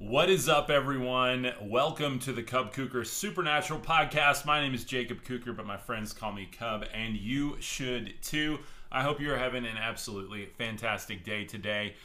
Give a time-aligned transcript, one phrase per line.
[0.00, 1.52] What is up, everyone?
[1.60, 4.46] Welcome to the Cub Kuker Supernatural Podcast.
[4.46, 8.60] My name is Jacob Kuker, but my friends call me Cub, and you should too.
[8.90, 11.96] I hope you're having an absolutely fantastic day today.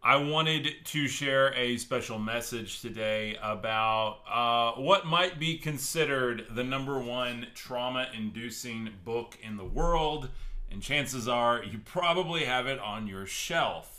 [0.00, 6.62] I wanted to share a special message today about uh, what might be considered the
[6.62, 10.28] number one trauma inducing book in the world,
[10.70, 13.93] and chances are you probably have it on your shelf.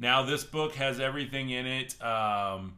[0.00, 2.72] Now, this book has everything in it um,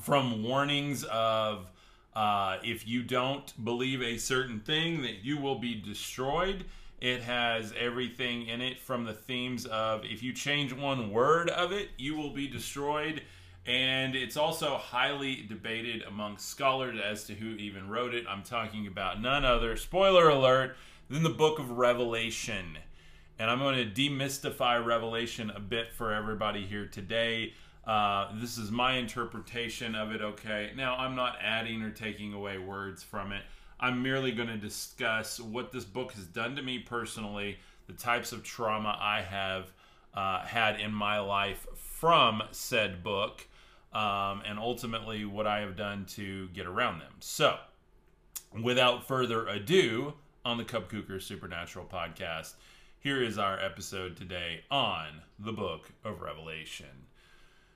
[0.00, 1.70] from warnings of
[2.14, 6.64] uh, if you don't believe a certain thing, that you will be destroyed.
[6.98, 11.72] It has everything in it from the themes of if you change one word of
[11.72, 13.20] it, you will be destroyed.
[13.66, 18.24] And it's also highly debated among scholars as to who even wrote it.
[18.26, 20.74] I'm talking about none other, spoiler alert,
[21.10, 22.78] than the book of Revelation
[23.38, 27.52] and I'm going to demystify Revelation a bit for everybody here today.
[27.86, 30.72] Uh, this is my interpretation of it, okay?
[30.76, 33.42] Now, I'm not adding or taking away words from it.
[33.78, 38.32] I'm merely going to discuss what this book has done to me personally, the types
[38.32, 39.72] of trauma I have
[40.14, 43.46] uh, had in my life from said book,
[43.92, 47.12] um, and ultimately what I have done to get around them.
[47.20, 47.58] So,
[48.62, 50.14] without further ado,
[50.46, 52.54] on the Cub Kuker Supernatural podcast,
[53.06, 55.06] here is our episode today on
[55.38, 57.06] the book of Revelation.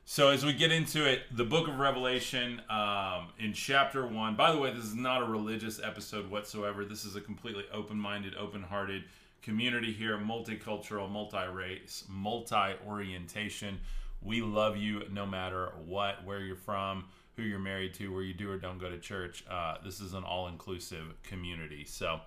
[0.05, 4.51] So, as we get into it, the book of Revelation um, in chapter one, by
[4.51, 6.85] the way, this is not a religious episode whatsoever.
[6.85, 9.05] This is a completely open minded, open hearted
[9.41, 13.79] community here, multicultural, multi race, multi orientation.
[14.21, 17.05] We love you no matter what, where you're from,
[17.37, 19.45] who you're married to, where you do or don't go to church.
[19.49, 21.85] Uh, this is an all inclusive community.
[21.85, 22.19] So,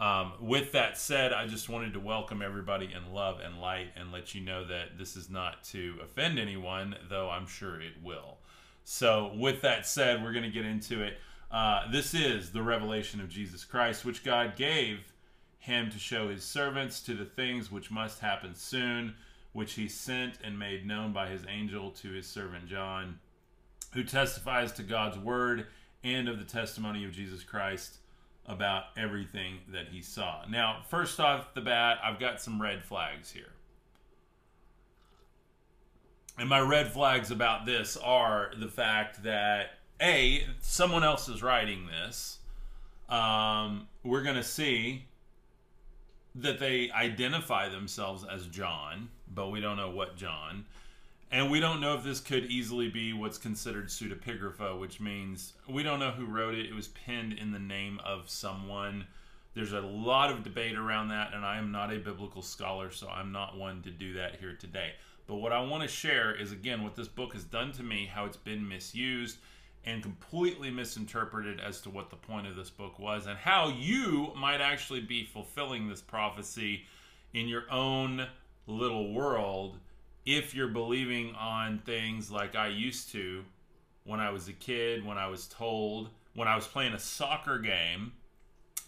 [0.00, 4.10] um, with that said, I just wanted to welcome everybody in love and light and
[4.10, 8.38] let you know that this is not to offend anyone, though I'm sure it will.
[8.84, 11.18] So, with that said, we're going to get into it.
[11.50, 15.12] Uh, this is the revelation of Jesus Christ, which God gave
[15.58, 19.14] him to show his servants to the things which must happen soon,
[19.52, 23.18] which he sent and made known by his angel to his servant John,
[23.92, 25.66] who testifies to God's word
[26.02, 27.98] and of the testimony of Jesus Christ
[28.46, 30.44] about everything that he saw.
[30.48, 33.52] Now, first off the bat, I've got some red flags here.
[36.38, 41.86] And my red flags about this are the fact that A, someone else is writing
[41.86, 42.38] this.
[43.08, 45.04] Um, we're going to see
[46.34, 50.64] that they identify themselves as John, but we don't know what John.
[51.32, 55.84] And we don't know if this could easily be what's considered pseudepigrapha, which means we
[55.84, 56.66] don't know who wrote it.
[56.66, 59.06] It was penned in the name of someone.
[59.54, 63.08] There's a lot of debate around that, and I am not a biblical scholar, so
[63.08, 64.94] I'm not one to do that here today.
[65.28, 68.10] But what I want to share is, again, what this book has done to me,
[68.12, 69.38] how it's been misused
[69.84, 74.32] and completely misinterpreted as to what the point of this book was, and how you
[74.36, 76.86] might actually be fulfilling this prophecy
[77.32, 78.26] in your own
[78.66, 79.76] little world
[80.26, 83.44] if you're believing on things like I used to
[84.04, 87.58] when I was a kid, when I was told, when I was playing a soccer
[87.58, 88.12] game,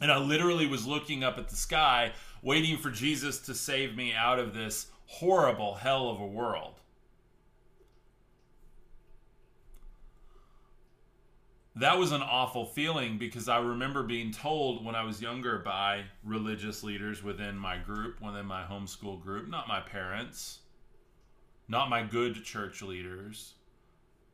[0.01, 2.13] and I literally was looking up at the sky,
[2.43, 6.75] waiting for Jesus to save me out of this horrible hell of a world.
[11.77, 16.05] That was an awful feeling because I remember being told when I was younger by
[16.23, 20.59] religious leaders within my group, within my homeschool group, not my parents,
[21.73, 23.55] not my good church leaders,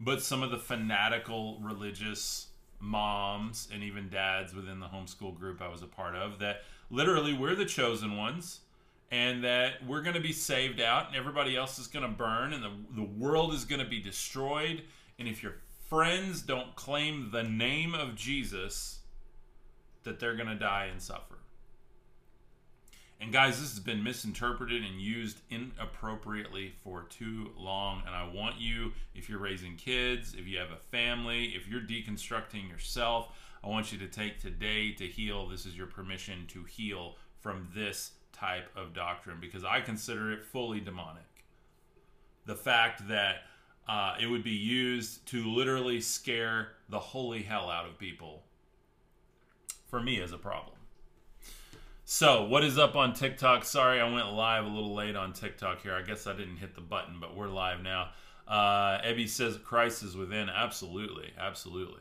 [0.00, 2.48] but some of the fanatical religious
[2.80, 7.32] moms and even dads within the homeschool group I was a part of that literally
[7.32, 8.60] we're the chosen ones
[9.10, 12.52] and that we're going to be saved out and everybody else is going to burn
[12.52, 14.82] and the, the world is going to be destroyed.
[15.18, 15.54] And if your
[15.88, 18.98] friends don't claim the name of Jesus,
[20.04, 21.37] that they're going to die and suffer.
[23.20, 28.02] And guys, this has been misinterpreted and used inappropriately for too long.
[28.06, 31.80] And I want you, if you're raising kids, if you have a family, if you're
[31.80, 33.28] deconstructing yourself,
[33.64, 35.48] I want you to take today to heal.
[35.48, 40.44] This is your permission to heal from this type of doctrine because I consider it
[40.44, 41.24] fully demonic.
[42.46, 43.42] The fact that
[43.88, 48.44] uh, it would be used to literally scare the holy hell out of people,
[49.88, 50.77] for me, is a problem.
[52.10, 53.66] So, what is up on TikTok?
[53.66, 55.92] Sorry, I went live a little late on TikTok here.
[55.92, 58.08] I guess I didn't hit the button, but we're live now.
[58.48, 60.48] Uh, Ebby says Christ is within.
[60.48, 62.00] Absolutely, absolutely.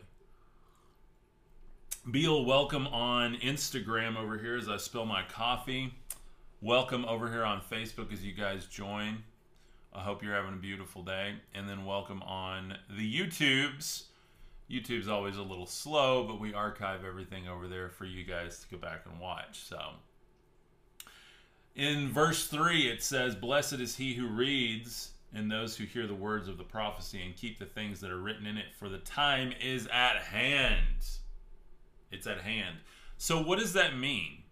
[2.10, 5.94] Beal, welcome on Instagram over here as I spill my coffee.
[6.62, 9.26] Welcome over here on Facebook as you guys join.
[9.94, 11.34] I hope you're having a beautiful day.
[11.54, 14.04] And then welcome on the YouTubes.
[14.70, 18.68] YouTube's always a little slow, but we archive everything over there for you guys to
[18.68, 19.60] go back and watch.
[19.64, 19.80] So
[21.76, 26.16] in verse 3, it says, Blessed is he who reads and those who hear the
[26.16, 28.98] words of the prophecy and keep the things that are written in it, for the
[28.98, 31.06] time is at hand.
[32.12, 32.78] It's at hand.
[33.18, 34.44] So, what does that mean?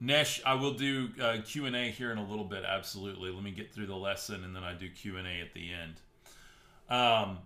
[0.00, 2.64] Nesh, I will do uh, Q and A here in a little bit.
[2.64, 3.30] Absolutely.
[3.30, 5.70] Let me get through the lesson, and then I do Q and A at the
[5.72, 5.94] end.
[6.88, 7.38] Um,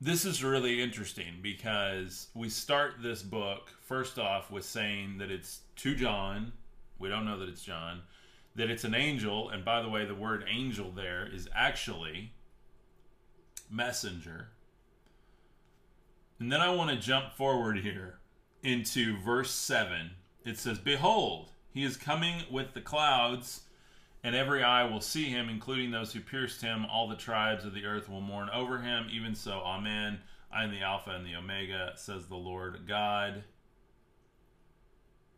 [0.00, 5.60] this is really interesting because we start this book first off with saying that it's
[5.76, 6.52] to John.
[6.98, 8.02] We don't know that it's John.
[8.54, 12.32] That it's an angel, and by the way, the word angel there is actually
[13.70, 14.48] messenger.
[16.40, 18.18] And then I want to jump forward here
[18.62, 20.10] into verse 7
[20.48, 23.62] it says, Behold, he is coming with the clouds,
[24.24, 26.84] and every eye will see him, including those who pierced him.
[26.86, 29.06] All the tribes of the earth will mourn over him.
[29.12, 30.20] Even so, Amen.
[30.52, 33.44] I am the Alpha and the Omega, says the Lord God,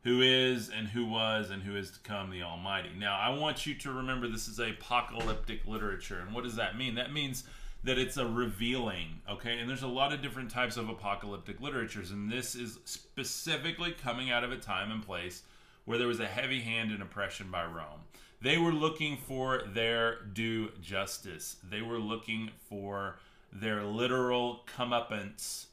[0.02, 2.90] who is and who was and who is to come, the Almighty.
[2.96, 6.20] Now, I want you to remember this is apocalyptic literature.
[6.20, 6.94] And what does that mean?
[6.94, 7.44] That means
[7.82, 9.58] that it's a revealing, okay?
[9.58, 14.30] And there's a lot of different types of apocalyptic literatures, and this is specifically coming
[14.30, 15.42] out of a time and place
[15.86, 18.00] where there was a heavy hand in oppression by Rome.
[18.42, 21.56] They were looking for their due justice.
[21.68, 23.16] They were looking for
[23.52, 25.66] their literal comeuppance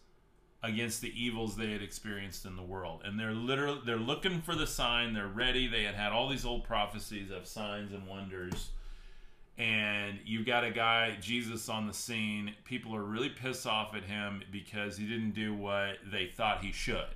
[0.63, 3.01] against the evils they had experienced in the world.
[3.05, 5.13] And they're literally they're looking for the sign.
[5.13, 5.67] They're ready.
[5.67, 8.71] They had had all these old prophecies of signs and wonders
[9.57, 12.53] and you've got a guy Jesus on the scene.
[12.63, 16.71] People are really pissed off at him because he didn't do what they thought he
[16.71, 17.07] should.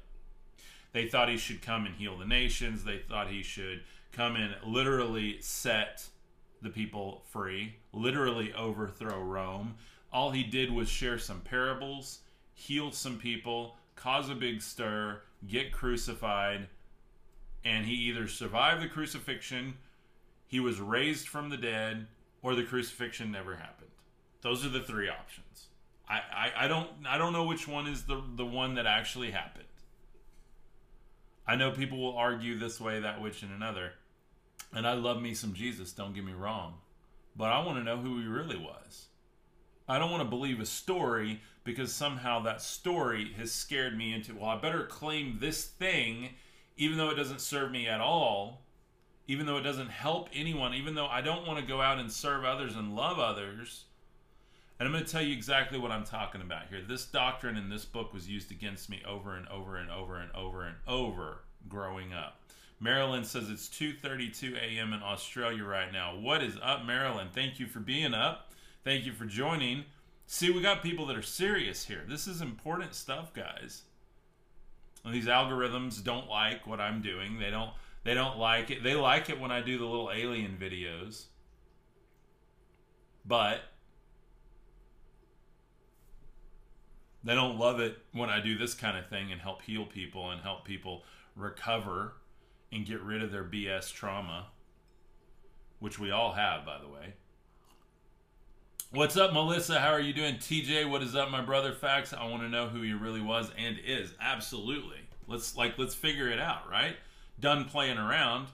[0.92, 2.83] They thought he should come and heal the nations.
[2.83, 6.07] They thought he should come in, literally set
[6.61, 9.75] the people free, literally overthrow Rome.
[10.13, 12.19] All he did was share some parables,
[12.53, 16.67] heal some people, cause a big stir, get crucified,
[17.63, 19.75] and he either survived the crucifixion,
[20.47, 22.07] he was raised from the dead,
[22.41, 23.91] or the crucifixion never happened.
[24.41, 25.67] Those are the three options.
[26.09, 29.31] I, I, I don't I don't know which one is the the one that actually
[29.31, 29.65] happened.
[31.47, 33.93] I know people will argue this way, that which, and another.
[34.73, 36.75] And I love me some Jesus, don't get me wrong.
[37.35, 39.07] But I want to know who he really was.
[39.88, 44.35] I don't want to believe a story because somehow that story has scared me into,
[44.35, 46.29] well, I better claim this thing,
[46.77, 48.62] even though it doesn't serve me at all,
[49.27, 52.12] even though it doesn't help anyone, even though I don't want to go out and
[52.12, 53.85] serve others and love others.
[54.79, 56.81] And I'm going to tell you exactly what I'm talking about here.
[56.81, 60.31] This doctrine in this book was used against me over and over and over and
[60.33, 62.40] over and over growing up.
[62.81, 64.92] Marilyn says it's 2:32 a.m.
[64.92, 66.18] in Australia right now.
[66.18, 67.30] What is up, Marilyn?
[67.31, 68.51] Thank you for being up.
[68.83, 69.86] Thank you for joining.
[70.25, 72.04] See, we got people that are serious here.
[72.07, 73.83] This is important stuff, guys.
[75.06, 77.38] And these algorithms don't like what I'm doing.
[77.38, 77.72] They don't
[78.04, 78.81] they don't like it.
[78.81, 81.25] They like it when I do the little alien videos.
[83.24, 83.60] But
[87.24, 90.31] they don't love it when I do this kind of thing and help heal people
[90.31, 91.04] and help people
[91.36, 92.13] recover
[92.71, 94.47] and get rid of their BS trauma,
[95.79, 97.13] which we all have, by the way.
[98.91, 99.79] What's up, Melissa?
[99.79, 100.35] How are you doing?
[100.35, 101.73] TJ, what is up, my brother?
[101.73, 102.13] Facts.
[102.13, 104.13] I want to know who he really was and is.
[104.19, 104.99] Absolutely.
[105.28, 106.97] Let's like let's figure it out, right?
[107.42, 108.47] done playing around.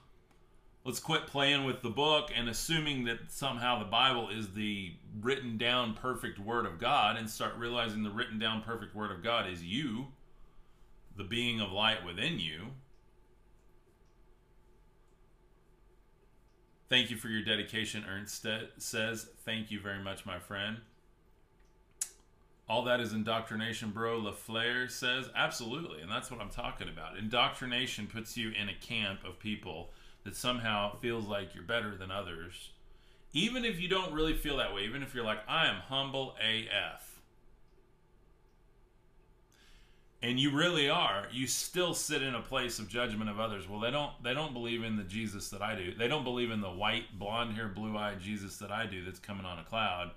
[0.84, 5.58] Let's quit playing with the book and assuming that somehow the Bible is the written
[5.58, 9.50] down perfect Word of God and start realizing the written down perfect Word of God
[9.50, 10.08] is you,
[11.18, 12.68] the being of light within you.
[16.90, 18.46] Thank you for your dedication, Ernst
[18.78, 19.30] says.
[19.46, 20.78] Thank you very much, my friend.
[22.70, 24.20] All that is indoctrination, bro.
[24.20, 27.18] LaFleur says absolutely, and that's what I'm talking about.
[27.18, 29.92] Indoctrination puts you in a camp of people
[30.26, 32.72] that somehow feels like you're better than others,
[33.32, 34.84] even if you don't really feel that way.
[34.84, 37.07] Even if you're like, I am humble AF,
[40.22, 43.70] and you really are, you still sit in a place of judgment of others.
[43.70, 45.94] Well, they don't they don't believe in the Jesus that I do.
[45.94, 49.20] They don't believe in the white, blonde hair, blue eyed Jesus that I do that's
[49.20, 50.12] coming on a cloud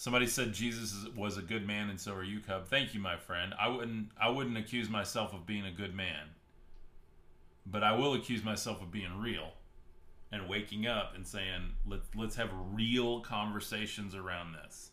[0.00, 2.66] Somebody said Jesus was a good man, and so are you, Cub.
[2.66, 3.52] Thank you, my friend.
[3.60, 6.28] I wouldn't I wouldn't accuse myself of being a good man,
[7.66, 9.50] but I will accuse myself of being real
[10.32, 14.92] and waking up and saying let's let's have real conversations around this.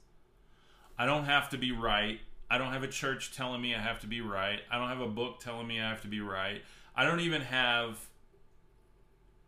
[0.98, 2.20] I don't have to be right.
[2.50, 4.62] I don't have a church telling me I have to be right.
[4.72, 6.62] I don't have a book telling me I have to be right.
[6.96, 8.00] I don't even have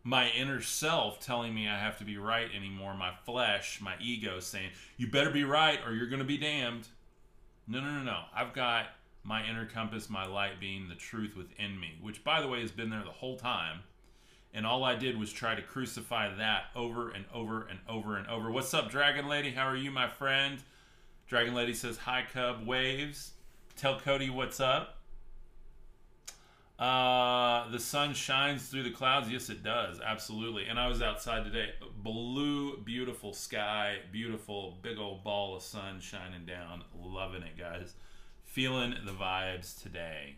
[0.03, 2.94] my inner self telling me I have to be right anymore.
[2.94, 6.88] My flesh, my ego saying, you better be right or you're going to be damned.
[7.68, 8.22] No, no, no, no.
[8.36, 8.88] I've got
[9.24, 12.72] my inner compass, my light being the truth within me, which, by the way, has
[12.72, 13.82] been there the whole time.
[14.53, 18.27] And all I did was try to crucify that over and over and over and
[18.27, 18.50] over.
[18.50, 19.51] What's up, Dragon Lady?
[19.51, 20.60] How are you, my friend?
[21.29, 23.33] Dragon Lady says, Hi, Cub Waves.
[23.77, 24.98] Tell Cody what's up.
[26.79, 29.29] Uh, the sun shines through the clouds.
[29.29, 30.01] Yes, it does.
[30.03, 30.65] Absolutely.
[30.65, 31.74] And I was outside today.
[32.01, 36.83] Blue, beautiful sky, beautiful, big old ball of sun shining down.
[37.00, 37.93] Loving it, guys.
[38.45, 40.38] Feeling the vibes today.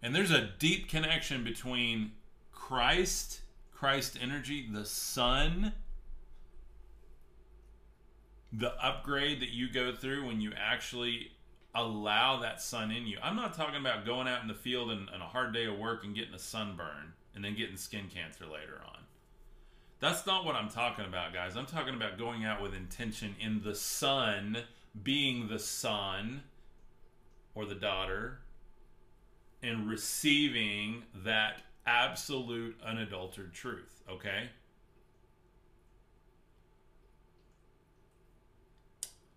[0.00, 2.12] And there's a deep connection between
[2.52, 3.40] Christ,
[3.74, 5.72] Christ energy, the sun,
[8.52, 11.32] the upgrade that you go through when you actually
[11.74, 13.16] allow that sun in you.
[13.22, 15.78] I'm not talking about going out in the field and, and a hard day of
[15.78, 19.00] work and getting a sunburn and then getting skin cancer later on.
[20.00, 21.56] That's not what I'm talking about, guys.
[21.56, 24.58] I'm talking about going out with intention in the sun,
[25.02, 26.42] being the son
[27.54, 28.40] or the daughter,
[29.62, 34.50] and receiving that absolute unadulterated truth, okay?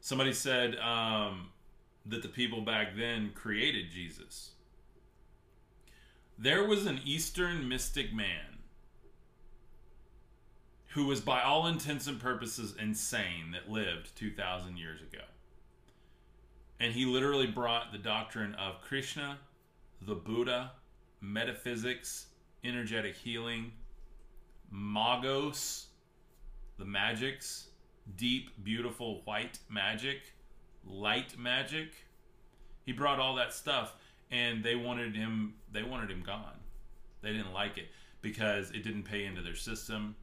[0.06, 1.50] Somebody said, um,
[2.06, 4.52] that the people back then created Jesus.
[6.38, 8.60] There was an Eastern mystic man
[10.90, 15.24] who was, by all intents and purposes, insane that lived 2,000 years ago.
[16.80, 19.40] And he literally brought the doctrine of Krishna,
[20.04, 20.74] the Buddha,
[21.20, 22.28] metaphysics,
[22.64, 23.72] energetic healing,
[24.72, 25.86] magos,
[26.78, 27.70] the magics,
[28.16, 30.22] deep, beautiful white magic
[30.88, 31.94] light magic.
[32.86, 33.96] He brought all that stuff,
[34.32, 35.56] and they wanted him.
[35.72, 36.60] They wanted him gone.
[37.22, 37.88] They didn't like it
[38.22, 40.16] because it didn't pay into their system.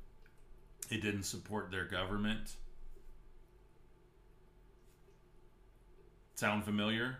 [0.90, 2.56] It didn't support their government.
[6.34, 7.18] Sound familiar?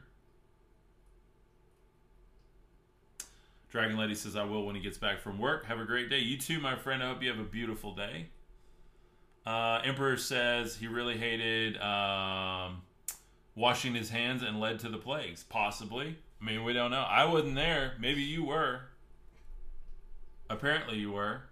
[3.70, 5.64] Dragon Lady says, I will when he gets back from work.
[5.64, 6.18] Have a great day.
[6.18, 7.02] You too, my friend.
[7.02, 8.26] I hope you have a beautiful day.
[9.44, 12.82] Uh, Emperor says he really hated um,
[13.56, 15.44] washing his hands and led to the plagues?
[15.44, 16.16] Possibly.
[16.40, 17.04] I mean, we don't know.
[17.08, 17.94] I wasn't there.
[17.98, 18.82] Maybe you were.
[20.48, 21.42] Apparently, you were.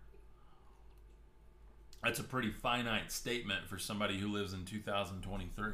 [2.02, 5.72] That's a pretty finite statement for somebody who lives in 2023.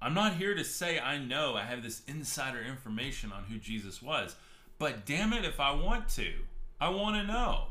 [0.00, 4.02] I'm not here to say I know I have this insider information on who Jesus
[4.02, 4.36] was,
[4.78, 6.32] but damn it if I want to.
[6.80, 7.68] I want to know.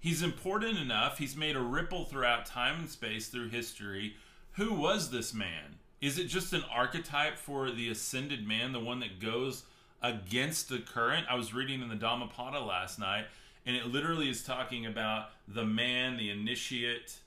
[0.00, 1.18] He's important enough.
[1.18, 4.14] He's made a ripple throughout time and space through history.
[4.52, 5.78] Who was this man?
[6.00, 9.64] Is it just an archetype for the ascended man, the one that goes
[10.00, 11.26] against the current?
[11.28, 13.26] I was reading in the Dhammapada last night,
[13.66, 17.18] and it literally is talking about the man, the initiate,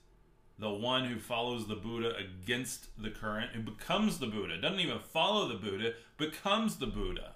[0.58, 4.58] the one who follows the Buddha against the current and becomes the Buddha.
[4.58, 7.34] Doesn't even follow the Buddha, becomes the Buddha.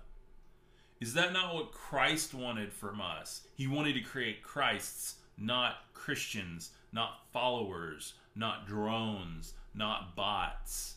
[0.98, 3.42] Is that not what Christ wanted from us?
[3.54, 10.96] He wanted to create Christs not Christians, not followers, not drones, not bots,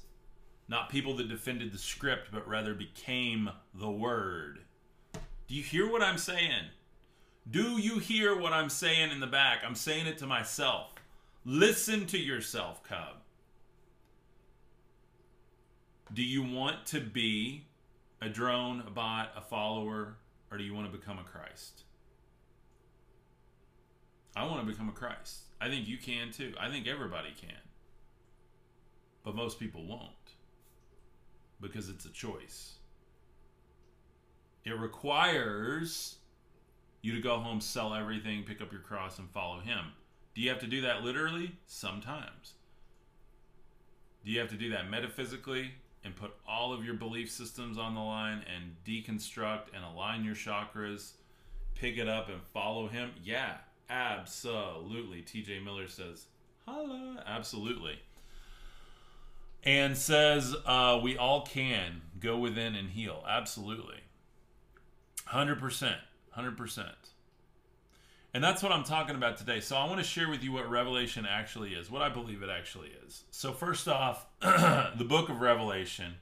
[0.68, 4.60] not people that defended the script, but rather became the word.
[5.48, 6.66] Do you hear what I'm saying?
[7.50, 9.64] Do you hear what I'm saying in the back?
[9.66, 10.94] I'm saying it to myself.
[11.44, 13.16] Listen to yourself, Cub.
[16.14, 17.66] Do you want to be
[18.22, 20.18] a drone, a bot, a follower,
[20.52, 21.84] or do you want to become a Christ?
[24.36, 25.40] I want to become a Christ.
[25.60, 26.54] I think you can too.
[26.60, 27.58] I think everybody can.
[29.24, 30.14] But most people won't
[31.60, 32.76] because it's a choice.
[34.64, 36.18] It requires
[37.02, 39.94] you to go home, sell everything, pick up your cross, and follow Him.
[40.36, 41.54] Do you have to do that literally?
[41.66, 42.54] Sometimes.
[44.24, 45.72] Do you have to do that metaphysically
[46.04, 50.36] and put all of your belief systems on the line and deconstruct and align your
[50.36, 51.14] chakras,
[51.76, 53.12] pick it up and follow Him?
[53.24, 53.58] Yeah.
[53.90, 55.22] Absolutely.
[55.22, 56.26] TJ Miller says,
[56.66, 57.24] holla.
[57.26, 58.00] Absolutely.
[59.64, 63.24] And says, uh, we all can go within and heal.
[63.28, 64.02] Absolutely.
[65.28, 65.96] 100%.
[66.38, 66.86] 100%.
[68.34, 69.60] And that's what I'm talking about today.
[69.60, 72.50] So I want to share with you what Revelation actually is, what I believe it
[72.50, 73.24] actually is.
[73.32, 76.14] So, first off, the book of Revelation,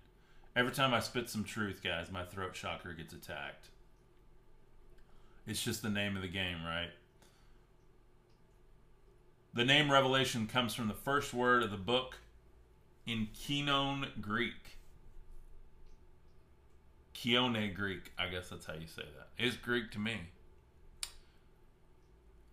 [0.56, 3.68] every time I spit some truth, guys, my throat chakra gets attacked.
[5.46, 6.92] It's just the name of the game, right?
[9.54, 12.18] The name Revelation comes from the first word of the book
[13.06, 14.78] in Koine Greek.
[17.16, 18.12] Koine Greek.
[18.20, 19.30] I guess that's how you say that.
[19.38, 20.30] It's Greek to me.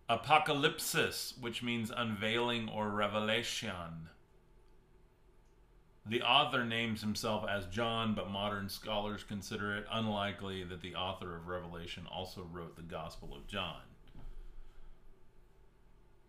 [0.09, 4.09] Apocalypsis, which means unveiling or revelation.
[6.07, 11.35] The author names himself as John, but modern scholars consider it unlikely that the author
[11.35, 13.81] of Revelation also wrote the Gospel of John.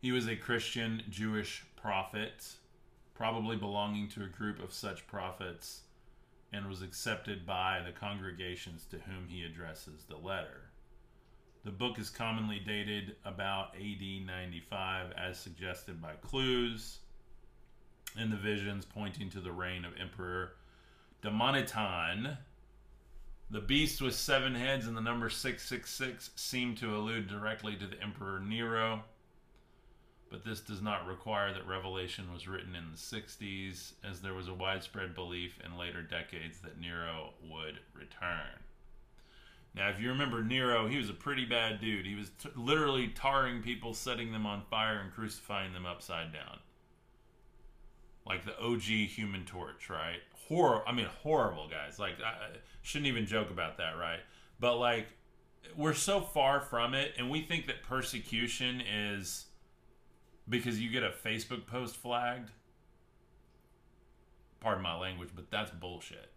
[0.06, 2.46] He was a Christian Jewish prophet,
[3.12, 5.80] probably belonging to a group of such prophets,
[6.52, 10.70] and was accepted by the congregations to whom he addresses the letter.
[11.64, 17.00] The book is commonly dated about AD 95, as suggested by clues
[18.16, 20.52] in the visions pointing to the reign of Emperor
[21.20, 22.38] Domitian.
[23.50, 28.00] The beast with seven heads and the number 666 seem to allude directly to the
[28.00, 29.02] Emperor Nero,
[30.30, 34.49] but this does not require that Revelation was written in the 60s, as there was
[34.49, 38.61] a widespread belief in later decades that Nero would return.
[39.75, 42.06] Now, if you remember Nero, he was a pretty bad dude.
[42.06, 46.59] He was t- literally tarring people, setting them on fire, and crucifying them upside down.
[48.26, 50.21] Like the OG Human Torch, right?
[50.49, 50.83] Horror.
[50.88, 51.99] I mean, horrible guys.
[51.99, 52.49] Like, I, I
[52.80, 54.21] shouldn't even joke about that, right?
[54.59, 55.09] But like,
[55.76, 59.45] we're so far from it, and we think that persecution is
[60.48, 62.50] because you get a Facebook post flagged.
[64.60, 66.30] Pardon my language, but that's bullshit.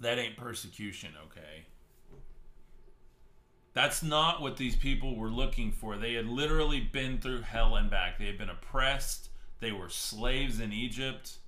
[0.00, 1.66] That ain't persecution, okay?
[3.72, 5.96] That's not what these people were looking for.
[5.96, 8.18] They had literally been through hell and back.
[8.18, 9.30] They had been oppressed.
[9.60, 11.38] They were slaves in Egypt.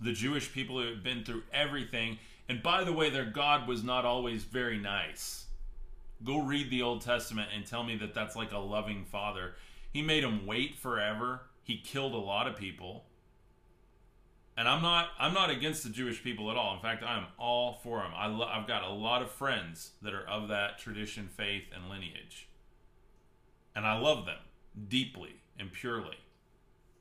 [0.00, 2.18] The Jewish people had been through everything.
[2.48, 5.46] And by the way, their God was not always very nice.
[6.24, 9.54] Go read the Old Testament and tell me that that's like a loving father.
[9.92, 11.42] He made them wait forever.
[11.62, 13.04] He killed a lot of people
[14.56, 16.74] and I'm not I'm not against the Jewish people at all.
[16.74, 18.12] In fact, I'm all for them.
[18.14, 21.88] I lo- I've got a lot of friends that are of that tradition, faith, and
[21.88, 22.48] lineage,
[23.74, 24.40] and I love them
[24.88, 26.18] deeply and purely.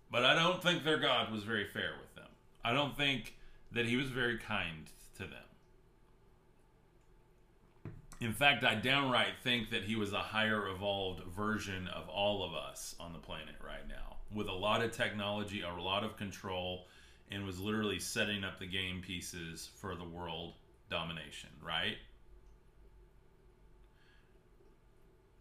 [0.09, 2.29] But I don't think their God was very fair with them.
[2.63, 3.35] I don't think
[3.71, 5.50] that He was very kind to them.
[8.21, 12.53] In fact, I downright think that He was a higher evolved version of all of
[12.53, 16.85] us on the planet right now, with a lot of technology, a lot of control
[17.31, 20.53] and was literally setting up the game pieces for the world
[20.89, 21.97] domination, right?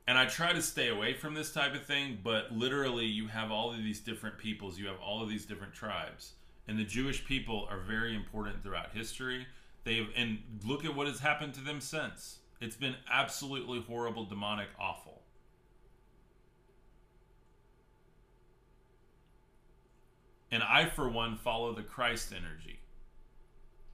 [0.06, 3.50] And I try to stay away from this type of thing, but literally, you have
[3.50, 6.32] all of these different peoples, you have all of these different tribes.
[6.66, 9.46] And the Jewish people are very important throughout history.
[9.84, 12.39] They've, and look at what has happened to them since.
[12.60, 15.22] It's been absolutely horrible, demonic, awful.
[20.52, 22.80] And I, for one, follow the Christ energy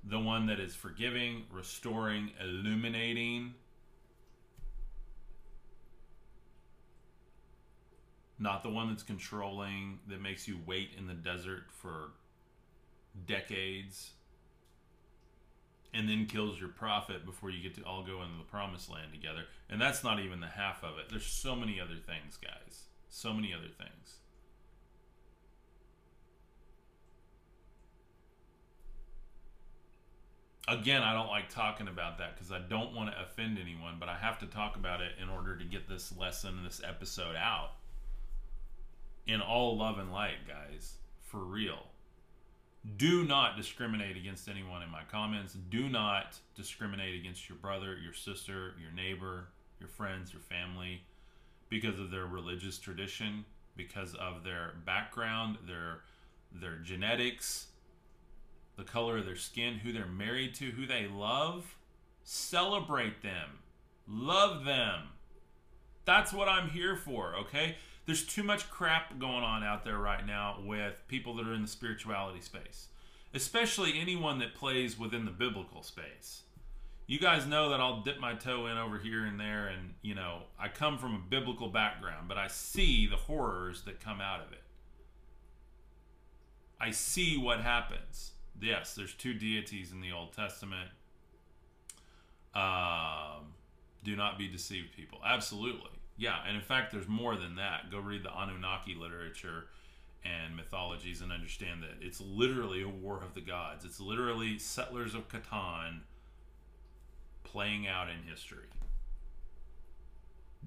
[0.09, 3.55] the one that is forgiving, restoring, illuminating.
[8.39, 12.13] Not the one that's controlling, that makes you wait in the desert for
[13.27, 14.13] decades
[15.97, 19.13] and then kills your prophet before you get to all go into the promised land
[19.13, 19.45] together.
[19.71, 21.09] And that's not even the half of it.
[21.09, 22.85] There's so many other things, guys.
[23.09, 24.19] So many other things.
[30.69, 34.09] again, I don't like talking about that because I don't want to offend anyone, but
[34.09, 37.73] I have to talk about it in order to get this lesson, this episode out.
[39.27, 41.87] In all love and light, guys, for real.
[42.97, 45.55] Do not discriminate against anyone in my comments.
[45.71, 49.49] Do not discriminate against your brother, your sister, your neighbor,
[49.81, 51.03] your friends, your family
[51.69, 53.45] because of their religious tradition,
[53.77, 56.01] because of their background, their
[56.53, 57.67] their genetics,
[58.77, 61.77] the color of their skin, who they're married to, who they love.
[62.23, 63.59] Celebrate them,
[64.09, 65.09] love them.
[66.05, 67.77] That's what I'm here for, okay?
[68.07, 71.63] There's too much crap going on out there right now with people that are in
[71.63, 72.89] the spirituality space,
[73.35, 76.43] especially anyone that plays within the biblical space.
[77.09, 80.15] You guys know that I'll dip my toe in over here and there, and you
[80.15, 84.41] know, I come from a biblical background, but I see the horrors that come out
[84.41, 84.63] of it.
[86.81, 90.91] I see what happens yes, there's two deities in the Old Testament.
[92.55, 93.53] Um,
[94.05, 95.19] do not be deceived, people.
[95.25, 95.91] Absolutely.
[96.17, 97.91] Yeah, and in fact, there's more than that.
[97.91, 99.67] Go read the Anunnaki literature
[100.25, 103.85] and mythologies and understand that it's literally a war of the gods.
[103.85, 106.01] It's literally settlers of Catan
[107.45, 108.67] playing out in history.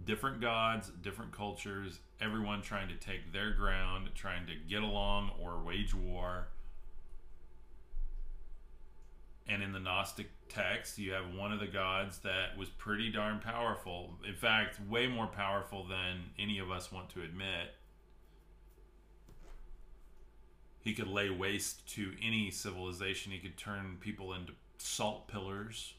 [0.06, 5.60] Different gods, different cultures, everyone trying to take their ground, trying to get along or
[5.60, 6.48] wage war
[9.50, 13.40] And in the Gnostic text, you have one of the gods that was pretty darn
[13.40, 14.16] powerful.
[14.28, 17.74] In fact, way more powerful than any of us want to admit.
[20.82, 23.32] He could lay waste to any civilization.
[23.32, 25.94] He could turn people into salt pillars.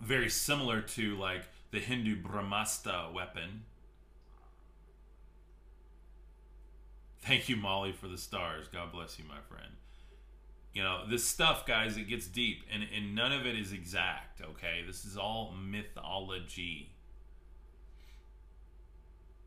[0.00, 3.64] Very similar to like the Hindu Brahmastra weapon.
[7.20, 8.68] Thank you, Molly, for the stars.
[8.68, 9.72] God bless you, my friend.
[10.76, 14.42] You know, this stuff, guys, it gets deep, and, and none of it is exact,
[14.42, 14.84] okay?
[14.86, 16.90] This is all mythology.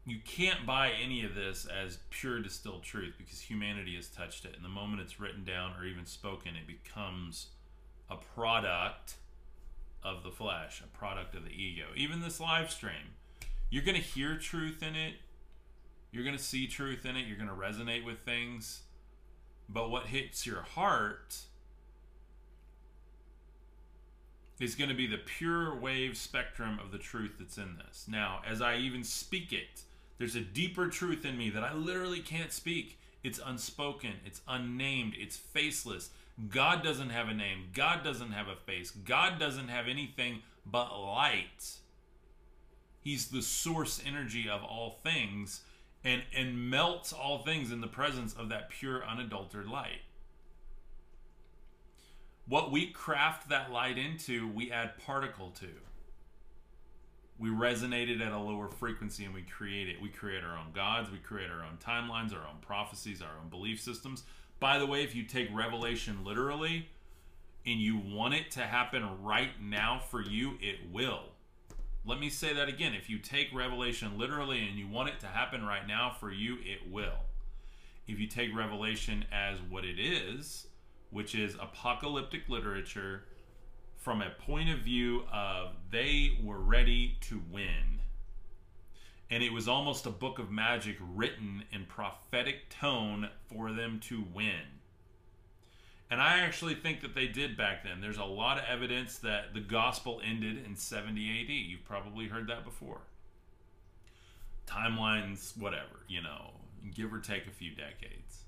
[0.07, 4.55] You can't buy any of this as pure distilled truth because humanity has touched it.
[4.55, 7.49] And the moment it's written down or even spoken, it becomes
[8.09, 9.13] a product
[10.03, 11.89] of the flesh, a product of the ego.
[11.95, 13.13] Even this live stream,
[13.69, 15.13] you're going to hear truth in it,
[16.11, 18.81] you're going to see truth in it, you're going to resonate with things.
[19.71, 21.37] But what hits your heart
[24.59, 28.05] is going to be the pure wave spectrum of the truth that's in this.
[28.09, 29.83] Now, as I even speak it,
[30.17, 32.99] there's a deeper truth in me that I literally can't speak.
[33.23, 36.09] It's unspoken, it's unnamed, it's faceless.
[36.49, 40.97] God doesn't have a name, God doesn't have a face, God doesn't have anything but
[40.97, 41.75] light.
[43.01, 45.61] He's the source energy of all things
[46.03, 50.01] and and melts all things in the presence of that pure unadulterated light.
[52.47, 55.67] What we craft that light into, we add particle to.
[57.37, 60.01] We resonate it at a lower frequency and we create it.
[60.01, 63.49] We create our own gods, we create our own timelines, our own prophecies, our own
[63.49, 64.23] belief systems.
[64.59, 66.89] By the way, if you take Revelation literally
[67.65, 71.23] and you want it to happen right now for you, it will.
[72.05, 72.93] Let me say that again.
[72.93, 76.57] If you take Revelation literally and you want it to happen right now for you,
[76.63, 77.25] it will.
[78.07, 80.67] If you take Revelation as what it is,
[81.11, 83.23] which is apocalyptic literature
[83.95, 87.99] from a point of view of they were ready to win.
[89.29, 94.23] And it was almost a book of magic written in prophetic tone for them to
[94.33, 94.78] win.
[96.11, 98.01] And I actually think that they did back then.
[98.01, 101.49] There's a lot of evidence that the gospel ended in 70 AD.
[101.49, 103.01] You've probably heard that before.
[104.65, 106.51] Timelines, whatever, you know,
[106.95, 108.43] give or take a few decades.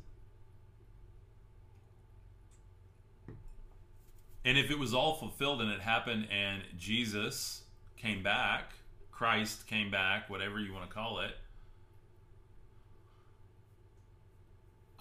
[4.44, 7.62] And if it was all fulfilled and it happened and Jesus
[7.96, 8.72] came back,
[9.12, 11.36] Christ came back, whatever you want to call it,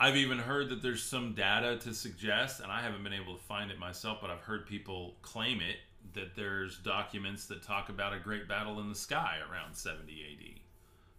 [0.02, 3.42] I've even heard that there's some data to suggest, and I haven't been able to
[3.42, 5.76] find it myself, but I've heard people claim it
[6.14, 10.60] that there's documents that talk about a great battle in the sky around 70 AD.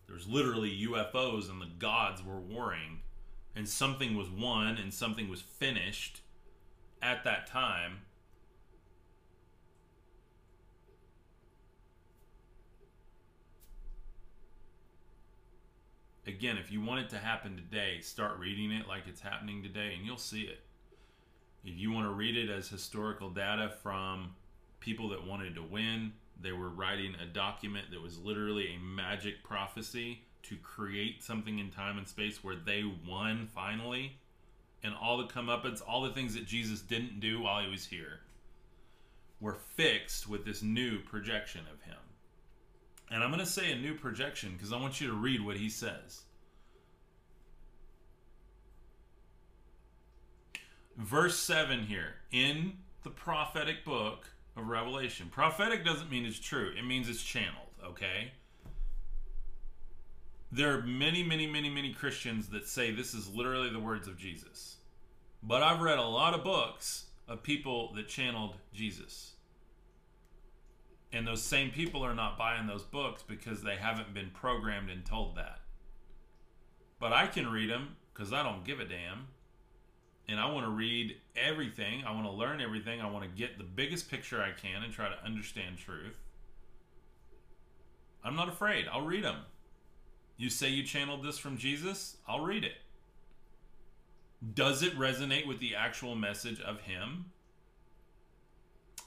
[0.07, 3.01] There's literally UFOs and the gods were warring,
[3.55, 6.21] and something was won and something was finished
[7.03, 7.99] at that time
[16.27, 19.93] again, if you want it to happen today, start reading it like it's happening today,
[19.95, 20.59] and you'll see it.
[21.63, 24.35] If you want to read it as historical data from
[24.79, 29.43] people that wanted to win, they were writing a document that was literally a magic
[29.43, 34.17] prophecy to create something in time and space where they won finally.
[34.83, 38.21] And all the comeuppance, all the things that Jesus didn't do while he was here,
[39.39, 41.97] were fixed with this new projection of him.
[43.11, 45.57] And I'm going to say a new projection because I want you to read what
[45.57, 46.21] he says.
[50.97, 55.27] Verse 7 here in the prophetic book of Revelation.
[55.29, 58.31] Prophetic doesn't mean it's true, it means it's channeled, okay?
[60.51, 64.17] There are many, many, many, many Christians that say this is literally the words of
[64.17, 64.77] Jesus.
[65.41, 69.31] But I've read a lot of books of people that channeled Jesus.
[71.13, 75.05] And those same people are not buying those books because they haven't been programmed and
[75.05, 75.59] told that.
[76.99, 79.27] But I can read them because I don't give a damn.
[80.27, 82.03] And I want to read everything.
[82.05, 83.01] I want to learn everything.
[83.01, 86.17] I want to get the biggest picture I can and try to understand truth.
[88.23, 88.85] I'm not afraid.
[88.91, 89.37] I'll read them.
[90.37, 92.17] You say you channeled this from Jesus?
[92.27, 92.73] I'll read it.
[94.53, 97.25] Does it resonate with the actual message of Him?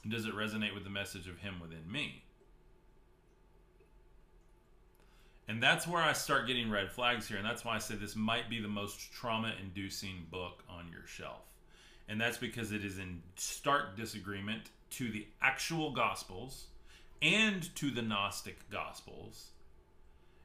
[0.07, 2.23] Does it resonate with the message of Him within me?
[5.47, 7.37] And that's where I start getting red flags here.
[7.37, 11.05] And that's why I say this might be the most trauma inducing book on your
[11.05, 11.43] shelf.
[12.07, 16.67] And that's because it is in stark disagreement to the actual Gospels
[17.21, 19.49] and to the Gnostic Gospels.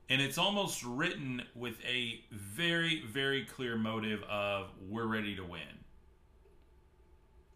[0.09, 5.80] And it's almost written with a very, very clear motive of we're ready to win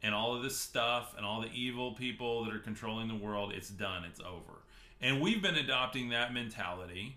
[0.04, 3.52] and all of this stuff and all the evil people that are controlling the world,
[3.54, 4.60] it's done, it's over.
[5.00, 7.16] And we've been adopting that mentality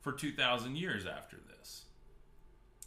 [0.00, 1.82] for 2,000 years after this.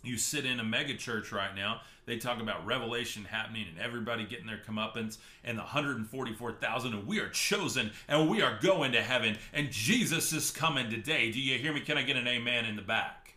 [0.04, 4.26] You sit in a mega church right now, they talk about revelation happening and everybody
[4.26, 9.02] getting their comeuppance and the 144,000 and we are chosen and we are going to
[9.02, 11.30] heaven and Jesus is coming today.
[11.30, 11.82] Do you hear me?
[11.82, 13.36] Can I get an amen in the back?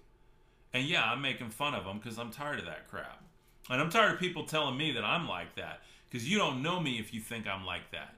[0.72, 3.20] And yeah, I'm making fun of them because I'm tired of that crap.
[3.68, 5.80] And I'm tired of people telling me that I'm like that
[6.14, 8.14] because you don't know me if you think I'm like that.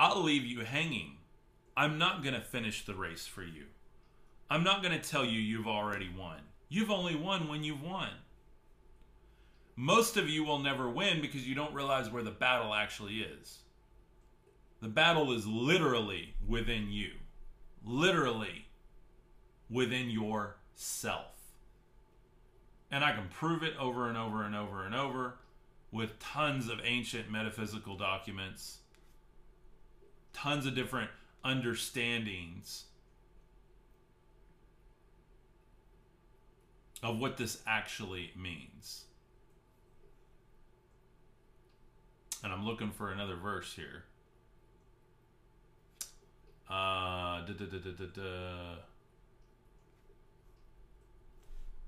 [0.00, 1.18] I'll leave you hanging.
[1.76, 3.66] I'm not going to finish the race for you.
[4.50, 6.40] I'm not going to tell you you've already won.
[6.68, 8.08] You've only won when you've won.
[9.76, 13.58] Most of you will never win because you don't realize where the battle actually is.
[14.82, 17.12] The battle is literally within you,
[17.84, 18.66] literally
[19.70, 21.36] within yourself.
[22.90, 25.37] And I can prove it over and over and over and over
[25.90, 28.78] with tons of ancient metaphysical documents,
[30.32, 31.10] tons of different
[31.44, 32.84] understandings
[37.02, 39.04] of what this actually means.
[42.42, 44.04] And I'm looking for another verse here.
[46.70, 47.40] Uh,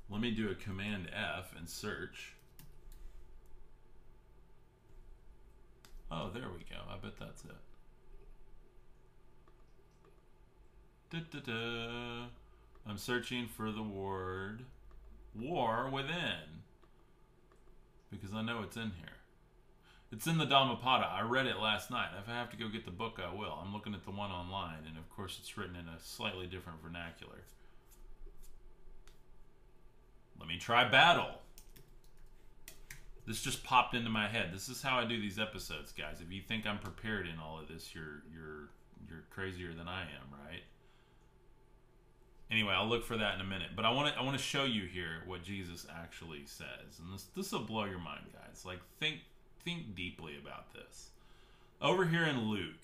[0.09, 2.35] Let me do a Command F and search.
[6.11, 6.83] Oh, there we go.
[6.89, 7.51] I bet that's it.
[11.11, 12.27] Da, da, da.
[12.87, 14.65] I'm searching for the word
[15.35, 16.63] war within.
[18.11, 19.21] Because I know it's in here.
[20.13, 21.07] It's in the Dhammapada.
[21.07, 22.09] I read it last night.
[22.21, 23.57] If I have to go get the book, I will.
[23.65, 26.83] I'm looking at the one online, and of course, it's written in a slightly different
[26.83, 27.45] vernacular.
[30.39, 31.41] Let me try battle.
[33.31, 34.51] This just popped into my head.
[34.53, 36.17] This is how I do these episodes, guys.
[36.21, 38.71] If you think I'm prepared in all of this, you're you're
[39.09, 40.63] you're crazier than I am, right?
[42.51, 43.69] Anyway, I'll look for that in a minute.
[43.77, 47.15] But I want to I want to show you here what Jesus actually says, and
[47.15, 48.65] this this will blow your mind, guys.
[48.67, 49.21] Like think
[49.65, 51.11] think deeply about this.
[51.81, 52.83] Over here in Luke,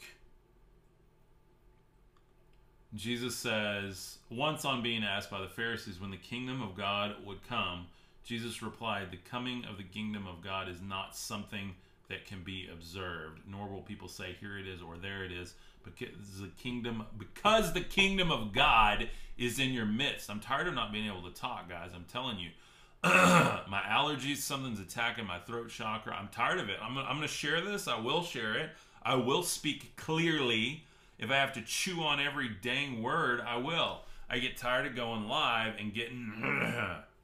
[2.95, 7.47] Jesus says, once on being asked by the Pharisees when the kingdom of God would
[7.49, 7.89] come,
[8.27, 11.75] Jesus replied, The coming of the kingdom of God is not something
[12.09, 15.55] that can be observed, nor will people say, Here it is or there it is,
[15.85, 19.09] because the kingdom because the kingdom of God
[19.39, 20.29] is in your midst.
[20.29, 21.93] I'm tired of not being able to talk, guys.
[21.95, 22.51] I'm telling you.
[23.05, 26.17] my allergies, something's attacking my throat chakra.
[26.17, 26.79] I'm tired of it.
[26.83, 27.87] I'm, I'm going to share this.
[27.87, 28.71] I will share it.
[29.03, 30.83] I will speak clearly.
[31.19, 34.01] If I have to chew on every dang word, I will.
[34.29, 36.97] I get tired of going live and getting.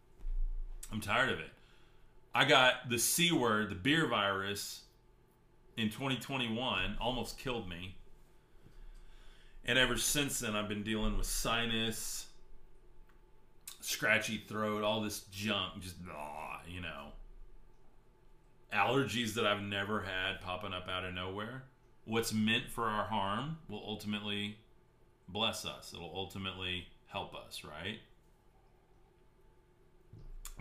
[0.92, 1.50] I'm tired of it.
[2.35, 4.83] I got the C word, the beer virus,
[5.76, 7.96] in 2021, almost killed me.
[9.64, 12.26] And ever since then, I've been dealing with sinus,
[13.81, 17.09] scratchy throat, all this junk, just blah, you know.
[18.72, 21.64] Allergies that I've never had popping up out of nowhere.
[22.05, 24.57] What's meant for our harm will ultimately
[25.28, 25.92] bless us.
[25.94, 27.98] It'll ultimately help us, right?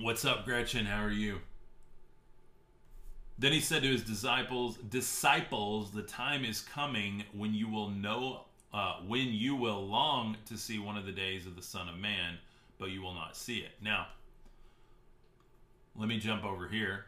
[0.02, 0.88] What's up, Gretchen?
[0.88, 1.42] How are you?
[3.38, 8.46] Then he said to his disciples, Disciples, the time is coming when you will know,
[8.74, 11.98] uh, when you will long to see one of the days of the Son of
[11.98, 12.40] Man
[12.80, 13.74] but you will not see it.
[13.80, 14.08] Now,
[15.96, 17.06] let me jump over here.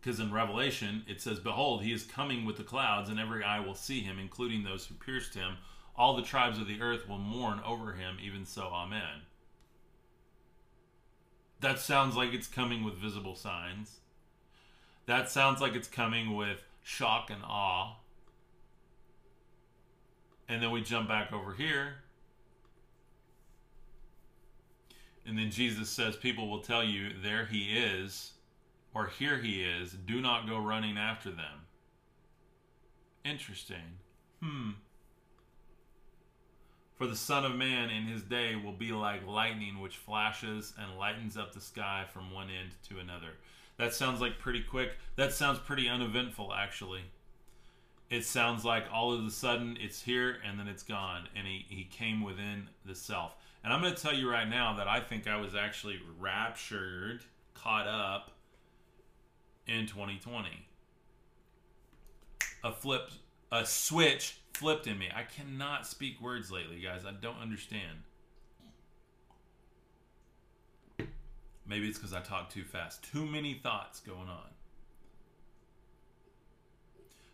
[0.00, 3.58] Because in Revelation, it says, Behold, he is coming with the clouds, and every eye
[3.58, 5.56] will see him, including those who pierced him.
[5.96, 9.22] All the tribes of the earth will mourn over him, even so, Amen.
[11.62, 14.00] That sounds like it's coming with visible signs.
[15.06, 17.96] That sounds like it's coming with shock and awe.
[20.48, 22.02] And then we jump back over here
[25.26, 28.32] And then Jesus says, People will tell you, There he is,
[28.94, 29.92] or Here he is.
[29.92, 31.66] Do not go running after them.
[33.24, 33.98] Interesting.
[34.42, 34.70] Hmm.
[37.02, 40.96] For the Son of Man in his day will be like lightning which flashes and
[41.00, 43.30] lightens up the sky from one end to another.
[43.76, 44.92] That sounds like pretty quick.
[45.16, 47.02] That sounds pretty uneventful, actually.
[48.08, 51.66] It sounds like all of a sudden it's here and then it's gone, and he,
[51.68, 53.34] he came within the self.
[53.64, 57.22] And I'm going to tell you right now that I think I was actually raptured,
[57.54, 58.30] caught up
[59.66, 60.50] in 2020.
[62.62, 63.10] A flip,
[63.50, 65.08] a switch flipped in me.
[65.14, 67.02] I cannot speak words lately, guys.
[67.06, 68.04] I don't understand.
[71.66, 73.02] Maybe it's because I talk too fast.
[73.04, 74.50] Too many thoughts going on.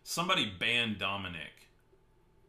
[0.02, 1.68] Somebody ban Dominic.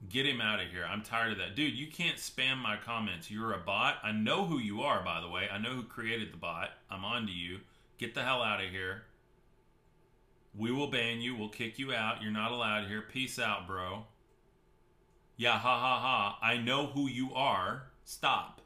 [0.08, 0.86] Get him out of here.
[0.90, 1.56] I'm tired of that.
[1.56, 3.30] Dude, you can't spam my comments.
[3.30, 3.98] You're a bot.
[4.02, 5.50] I know who you are, by the way.
[5.52, 6.70] I know who created the bot.
[6.90, 7.60] I'm on to you.
[7.98, 9.04] Get the hell out of here.
[10.58, 11.36] We will ban you.
[11.36, 12.22] We'll kick you out.
[12.22, 13.02] You're not allowed here.
[13.02, 14.06] Peace out, bro.
[15.40, 16.38] Yeah, ha ha ha.
[16.42, 17.84] I know who you are.
[18.04, 18.60] Stop.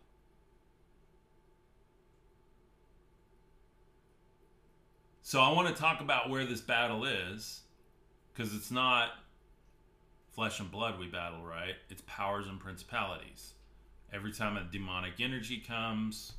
[5.22, 7.62] So I want to talk about where this battle is
[8.34, 9.10] because it's not
[10.32, 11.76] flesh and blood we battle, right?
[11.92, 13.54] It's powers and principalities.
[14.12, 16.34] Every time a demonic energy comes,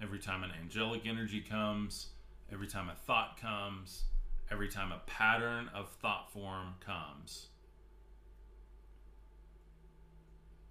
[0.00, 2.10] every time an angelic energy comes,
[2.52, 4.04] every time a thought comes,
[4.48, 7.48] every time a pattern of thought form comes.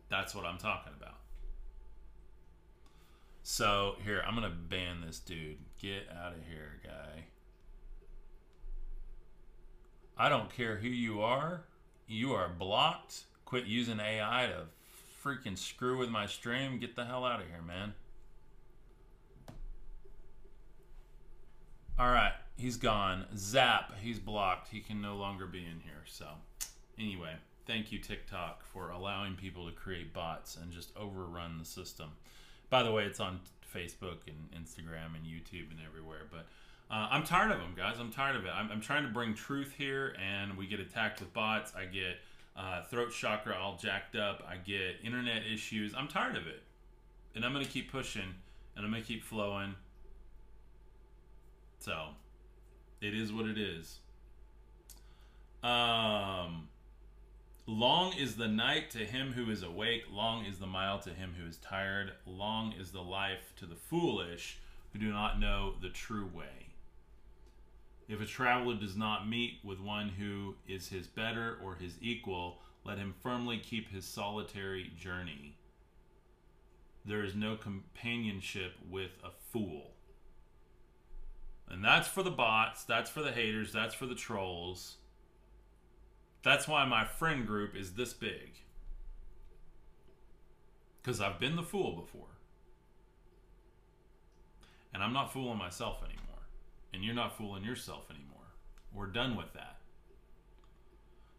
[0.10, 1.16] That's what I'm talking about.
[3.44, 5.58] So, here, I'm to ban this dude.
[5.80, 7.26] Get out of here, guy.
[10.18, 11.62] I don't care who you are.
[12.08, 13.26] You are blocked.
[13.46, 14.66] Quit using AI to
[15.24, 16.80] freaking screw with my stream.
[16.80, 17.94] Get the hell out of here, man.
[21.98, 23.26] All right, he's gone.
[23.38, 24.70] Zap, he's blocked.
[24.70, 26.04] He can no longer be in here.
[26.06, 26.28] So,
[27.00, 32.12] anyway, thank you, TikTok, for allowing people to create bots and just overrun the system.
[32.70, 33.40] By the way, it's on
[33.74, 36.28] Facebook and Instagram and YouTube and everywhere.
[36.32, 36.46] But
[36.90, 37.96] uh, I'm tired of them, guys.
[38.00, 38.52] I'm tired of it.
[38.54, 41.74] I'm, I'm, trying to bring truth here, and we get attacked with bots.
[41.76, 42.18] I get
[42.56, 44.44] uh, throat chakra all jacked up.
[44.48, 45.94] I get internet issues.
[45.96, 46.62] I'm tired of it.
[47.36, 48.36] And I'm to keep pushing,
[48.76, 49.76] and I'm to keep flowing.
[51.80, 52.10] So,
[53.02, 54.00] it is what it is.
[55.64, 56.70] Um,
[57.68, 61.34] long is the night to him who is awake, long is the mile to him
[61.40, 64.60] who is tired, long is the life to the foolish
[64.94, 66.68] who do not know the true way.
[68.08, 72.60] If a traveler does not meet with one who is his better or his equal,
[72.84, 75.58] let him firmly keep his solitary journey.
[77.04, 79.92] There is no companionship with a fool.
[81.68, 84.98] And that's for the bots, that's for the haters, that's for the trolls.
[86.46, 88.52] That's why my friend group is this big.
[91.02, 92.28] Because I've been the fool before.
[94.94, 96.22] And I'm not fooling myself anymore
[96.94, 98.54] and you're not fooling yourself anymore.
[98.94, 99.78] We're done with that.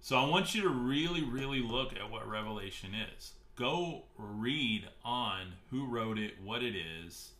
[0.01, 3.33] So I want you to really, really look at what Revelation is.
[3.57, 7.31] Go read on who wrote it, what it is.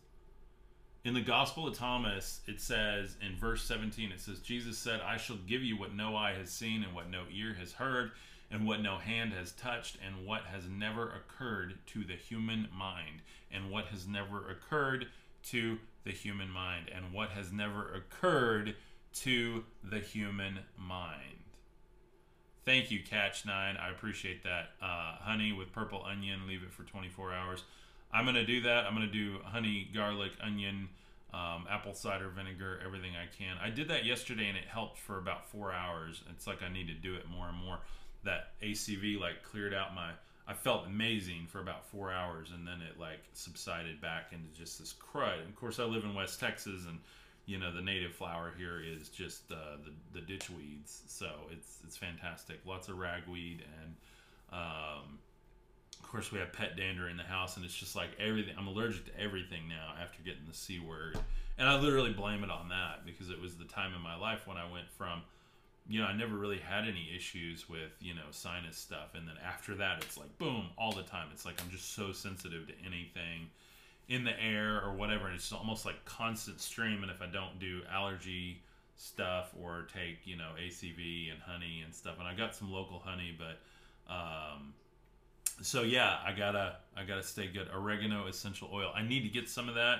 [1.07, 5.15] In the Gospel of Thomas, it says in verse 17, it says, Jesus said, I
[5.15, 8.11] shall give you what no eye has seen, and what no ear has heard,
[8.51, 13.21] and what no hand has touched, and what has never occurred to the human mind,
[13.49, 15.07] and what has never occurred
[15.43, 18.75] to the human mind and what has never occurred
[19.13, 21.21] to the human mind.
[22.65, 23.47] Thank you, Catch9.
[23.49, 24.71] I appreciate that.
[24.81, 27.63] Uh, honey with purple onion, leave it for 24 hours.
[28.13, 28.85] I'm to do that.
[28.85, 30.89] I'm to do honey, garlic, onion,
[31.33, 33.57] um, apple cider vinegar, everything I can.
[33.61, 36.23] I did that yesterday and it helped for about four hours.
[36.31, 37.79] It's like I need to do it more and more.
[38.23, 40.11] That ACV like cleared out my
[40.47, 44.79] I felt amazing for about four hours, and then it like subsided back into just
[44.79, 45.39] this crud.
[45.41, 46.99] And of course, I live in West Texas, and
[47.45, 51.79] you know the native flower here is just uh, the the ditch weeds, so it's
[51.83, 52.59] it's fantastic.
[52.65, 53.95] Lots of ragweed, and
[54.53, 55.19] um,
[55.99, 58.53] of course we have pet dander in the house, and it's just like everything.
[58.57, 61.17] I'm allergic to everything now after getting the c word,
[61.57, 64.47] and I literally blame it on that because it was the time in my life
[64.47, 65.21] when I went from
[65.89, 69.15] you know, I never really had any issues with, you know, sinus stuff.
[69.15, 71.27] And then after that, it's like, boom, all the time.
[71.31, 73.49] It's like I'm just so sensitive to anything
[74.09, 75.27] in the air or whatever.
[75.27, 77.03] And it's almost like constant stream.
[77.03, 78.61] And if I don't do allergy
[78.97, 82.99] stuff or take, you know, ACV and honey and stuff, and I got some local
[82.99, 83.59] honey, but,
[84.13, 84.73] um,
[85.61, 87.67] so yeah, I gotta, I gotta stay good.
[87.73, 88.91] Oregano essential oil.
[88.95, 89.99] I need to get some of that.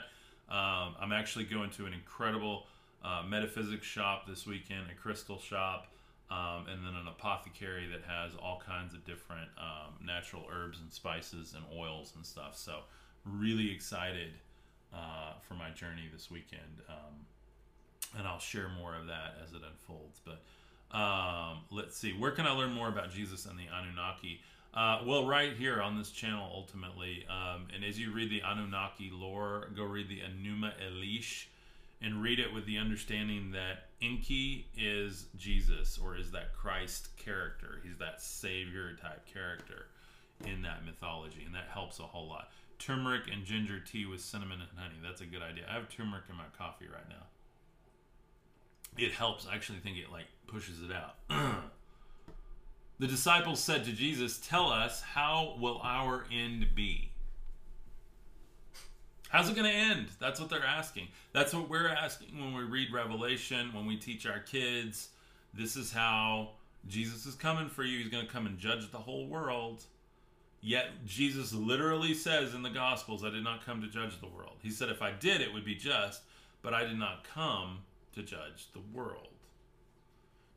[0.50, 2.68] Um, I'm actually going to an incredible,
[3.04, 5.88] uh, metaphysics shop this weekend, a crystal shop,
[6.30, 10.92] um, and then an apothecary that has all kinds of different um, natural herbs and
[10.92, 12.58] spices and oils and stuff.
[12.58, 12.80] So,
[13.26, 14.32] really excited
[14.94, 16.82] uh, for my journey this weekend.
[16.90, 17.26] Um,
[18.18, 20.22] and I'll share more of that as it unfolds.
[20.24, 20.42] But
[20.98, 24.42] um, let's see, where can I learn more about Jesus and the Anunnaki?
[24.78, 27.26] Uh, well, right here on this channel, ultimately.
[27.28, 31.46] Um, and as you read the Anunnaki lore, go read the Enuma Elish
[32.00, 37.82] and read it with the understanding that Enki is Jesus or is that Christ character.
[37.84, 39.88] He's that savior type character
[40.46, 42.52] in that mythology, and that helps a whole lot.
[42.78, 45.00] Turmeric and ginger tea with cinnamon and honey.
[45.04, 45.64] That's a good idea.
[45.68, 47.26] I have turmeric in my coffee right now.
[48.96, 49.48] It helps.
[49.48, 51.16] I actually think it like pushes it out.
[53.00, 57.12] The disciples said to Jesus, Tell us, how will our end be?
[59.30, 60.08] How's it going to end?
[60.20, 61.10] That's what they're asking.
[61.34, 65.10] That's what we're asking when we read Revelation, when we teach our kids.
[65.54, 66.52] This is how
[66.88, 68.00] Jesus is coming for you.
[68.00, 69.84] He's going to come and judge the whole world.
[70.62, 74.56] Yet Jesus literally says in the Gospels, I did not come to judge the world.
[74.64, 76.22] He said, if I did, it would be just,
[76.62, 77.80] but I did not come
[78.16, 79.37] to judge the world.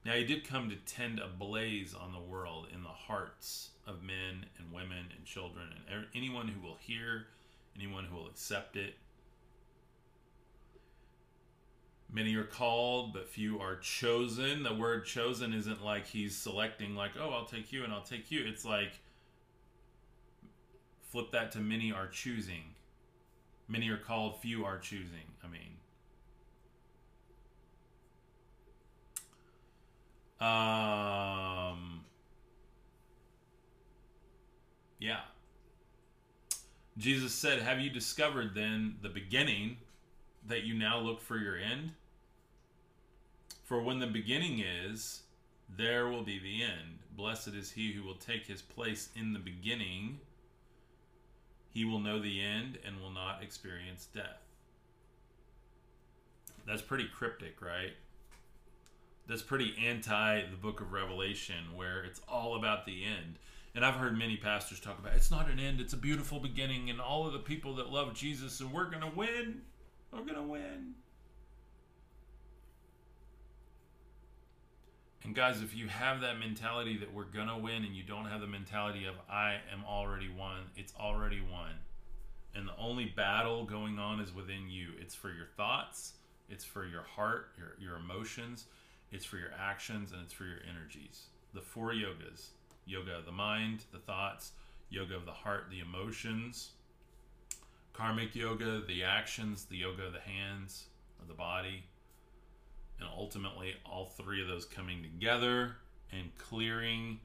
[0.05, 4.03] Now, he did come to tend a blaze on the world in the hearts of
[4.03, 7.27] men and women and children and er, anyone who will hear,
[7.77, 8.95] anyone who will accept it.
[12.13, 14.63] Many are called, but few are chosen.
[14.63, 18.31] The word chosen isn't like he's selecting, like, oh, I'll take you and I'll take
[18.31, 18.43] you.
[18.45, 18.99] It's like,
[21.11, 22.75] flip that to many are choosing.
[23.69, 25.35] Many are called, few are choosing.
[25.45, 25.77] I mean,
[30.41, 32.05] um,
[34.99, 35.21] yeah.
[36.97, 39.77] Jesus said, Have you discovered then the beginning
[40.47, 41.93] that you now look for your end?
[43.65, 45.23] For when the beginning is,
[45.77, 46.99] there will be the end.
[47.17, 50.21] Blessed is he who will take his place in the beginning.
[51.71, 54.43] He will know the end and will not experience death.
[56.67, 57.93] That's pretty cryptic, right?
[59.31, 63.37] That's pretty anti the book of Revelation, where it's all about the end.
[63.77, 66.91] And I've heard many pastors talk about it's not an end, it's a beautiful beginning,
[66.91, 69.61] and all of the people that love Jesus, and we're going to win.
[70.13, 70.95] We're going to win.
[75.23, 78.25] And guys, if you have that mentality that we're going to win and you don't
[78.25, 81.71] have the mentality of I am already won, it's already won.
[82.57, 84.89] And the only battle going on is within you.
[85.01, 86.15] It's for your thoughts,
[86.49, 88.65] it's for your heart, your, your emotions,
[89.13, 91.27] it's for your actions, and it's for your energies.
[91.55, 92.51] The four yogas
[92.87, 94.53] yoga of the mind, the thoughts,
[94.89, 96.71] yoga of the heart, the emotions,
[97.93, 100.87] karmic yoga, the actions, the yoga of the hands,
[101.21, 101.85] of the body,
[102.99, 105.77] and ultimately all three of those coming together
[106.13, 107.21] and clearing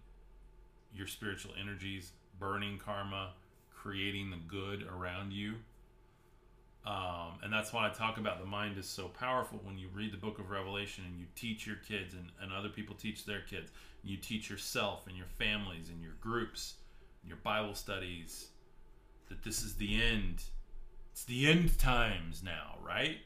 [0.94, 3.34] your spiritual energies, burning karma,
[3.74, 5.56] creating the good around you.
[6.86, 10.14] Um, and that's why I talk about the mind is so powerful when you read
[10.14, 13.42] the book of Revelation and you teach your kids and, and other people teach their
[13.42, 13.72] kids.
[14.04, 16.76] You teach yourself and your families and your groups,
[17.24, 18.50] and your Bible studies,
[19.30, 20.44] that this is the end.
[21.12, 23.18] It's the end times now, right?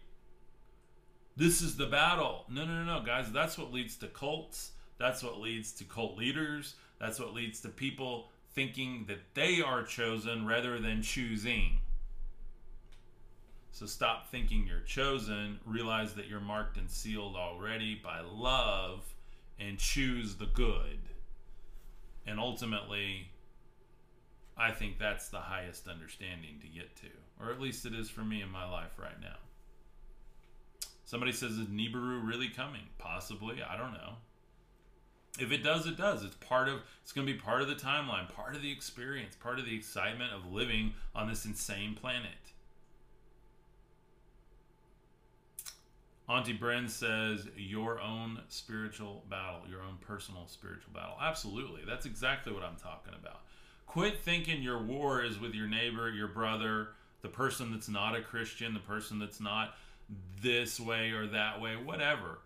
[1.40, 2.46] this is the battle.
[2.50, 3.32] No, no, no, no, guys.
[3.32, 4.74] That's what leads to cults.
[4.98, 6.76] That's what leads to cult leaders.
[7.00, 11.80] That's what leads to people thinking that they are chosen rather than choosing.
[13.72, 15.60] So stop thinking you're chosen.
[15.66, 19.04] Realize that you're marked and sealed already by love
[19.60, 21.00] and choose the good.
[22.26, 23.30] And ultimately,
[24.58, 27.08] I think that's the highest understanding to get to.
[27.40, 29.38] Or at least it is for me in my life right now.
[31.06, 32.84] Somebody says, is Nibiru really coming?
[32.98, 33.64] Possibly.
[33.64, 34.16] I don't know.
[35.40, 36.24] If it does, it does.
[36.24, 36.82] It's part of.
[37.02, 40.34] It's to be part of the timeline, part of the experience, part of the excitement
[40.34, 42.49] of living on this insane planet.
[46.30, 51.16] Auntie Bren says, your own spiritual battle, your own personal spiritual battle.
[51.20, 51.82] Absolutely.
[51.88, 53.42] That's exactly what I'm talking about.
[53.88, 56.90] Quit thinking your war is with your neighbor, your brother,
[57.24, 59.74] the person that's not a Christian, the person that's not
[60.40, 62.40] this way or that way, whatever.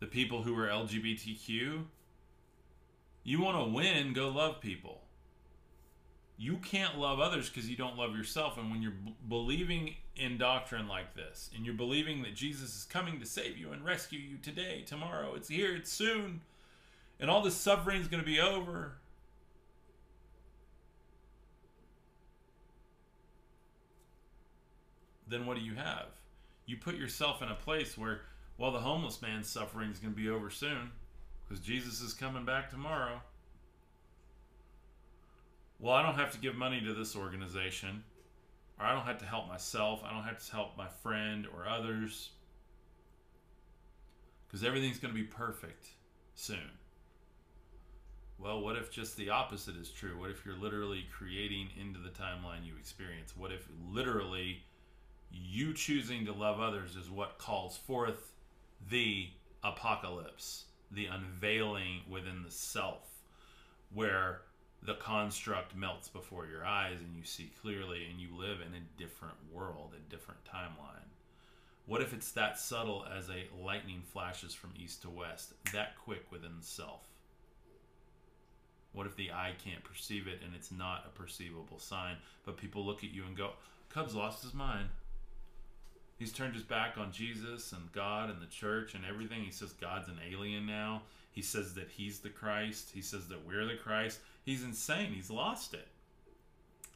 [0.00, 1.84] The people who are LGBTQ,
[3.22, 5.00] you want to win, go love people.
[6.36, 8.58] You can't love others because you don't love yourself.
[8.58, 12.84] And when you're b- believing in doctrine like this, and you're believing that Jesus is
[12.84, 16.40] coming to save you and rescue you today, tomorrow, it's here, it's soon,
[17.18, 18.92] and all this suffering is going to be over.
[25.26, 26.06] Then what do you have?
[26.66, 28.22] you put yourself in a place where,
[28.58, 30.90] well, the homeless man's suffering is going to be over soon
[31.44, 33.20] because Jesus is coming back tomorrow.
[35.78, 38.04] Well, I don't have to give money to this organization,
[38.78, 41.66] or I don't have to help myself, I don't have to help my friend or
[41.68, 42.30] others
[44.46, 45.86] because everything's going to be perfect
[46.34, 46.70] soon.
[48.38, 50.18] Well, what if just the opposite is true?
[50.18, 53.36] What if you're literally creating into the timeline you experience?
[53.36, 54.62] What if literally
[55.30, 58.32] you choosing to love others is what calls forth
[58.90, 59.28] the
[59.62, 63.08] apocalypse, the unveiling within the self,
[63.92, 64.42] where
[64.84, 68.98] the construct melts before your eyes and you see clearly and you live in a
[68.98, 71.08] different world, a different timeline.
[71.86, 76.30] What if it's that subtle as a lightning flashes from east to west, that quick
[76.30, 77.00] within the self?
[78.92, 82.16] What if the eye can't perceive it and it's not a perceivable sign?
[82.44, 83.50] But people look at you and go,
[83.88, 84.88] Cub's lost his mind.
[86.16, 89.42] He's turned his back on Jesus and God and the church and everything.
[89.42, 91.02] He says God's an alien now.
[91.32, 92.92] He says that he's the Christ.
[92.94, 94.20] He says that we're the Christ.
[94.44, 95.12] He's insane.
[95.12, 95.88] He's lost it.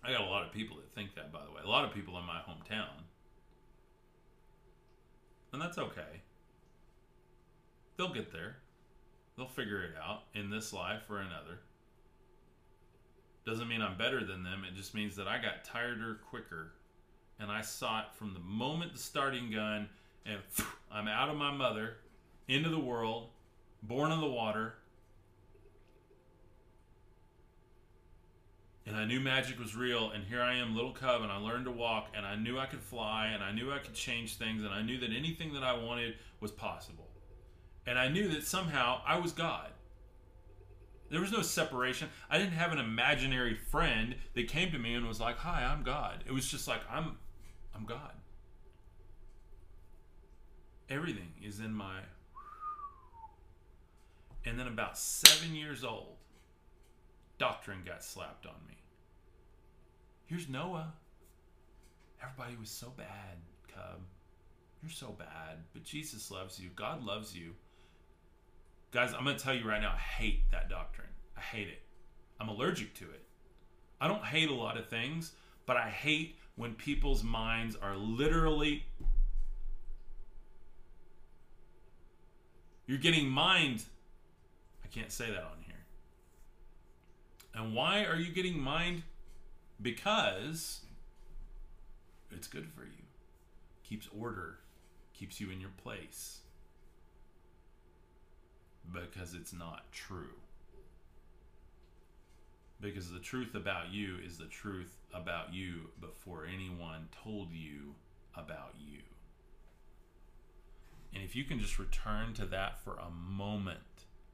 [0.05, 1.61] I got a lot of people that think that, by the way.
[1.65, 3.03] A lot of people in my hometown.
[5.53, 6.23] And that's okay.
[7.97, 8.57] They'll get there.
[9.37, 11.61] They'll figure it out in this life or another.
[13.47, 14.65] Doesn't mean I'm better than them.
[14.69, 16.73] It just means that I got tireder quicker.
[17.41, 19.89] And I saw it from the moment the starting gun,
[20.27, 20.39] and
[20.93, 21.97] I'm out of my mother,
[22.47, 23.29] into the world,
[23.83, 24.75] born in the water.
[28.89, 31.67] And I knew magic was real, and here I am, little cub, and I learned
[31.67, 34.65] to walk, and I knew I could fly, and I knew I could change things,
[34.65, 37.07] and I knew that anything that I wanted was possible.
[37.87, 39.69] And I knew that somehow I was God.
[41.11, 42.09] There was no separation.
[42.31, 45.83] I didn't have an imaginary friend that came to me and was like, "Hi, I'm
[45.83, 47.19] God." It was just like, "I'm
[47.75, 48.13] I'm God."
[50.89, 52.01] Everything is in my
[54.45, 56.18] and then about seven years old,
[57.39, 58.77] doctrine got slapped on me.
[60.27, 60.93] Here's Noah.
[62.23, 63.39] Everybody was so bad,
[63.73, 64.01] Cub.
[64.83, 65.59] You're so bad.
[65.73, 66.71] But Jesus loves you.
[66.75, 67.55] God loves you.
[68.91, 71.09] Guys, I'm going to tell you right now, I hate that doctrine.
[71.37, 71.83] I hate it.
[72.41, 73.23] I'm allergic to it.
[74.01, 75.33] I don't hate a lot of things,
[75.67, 78.85] but I hate when people's minds are literally.
[82.87, 83.85] You're getting mind
[84.89, 85.68] I can't say that on here.
[87.59, 89.03] And why are you getting mind?
[89.83, 90.83] Because
[92.31, 93.03] it's good for you.
[93.83, 94.61] Keeps order,
[95.13, 96.39] keeps you in your place.
[98.93, 100.37] Because it's not true.
[102.81, 107.97] Because the truth about you is the truth about you before anyone told you
[108.37, 109.01] about you.
[111.13, 113.81] And if you can just return to that for a moment,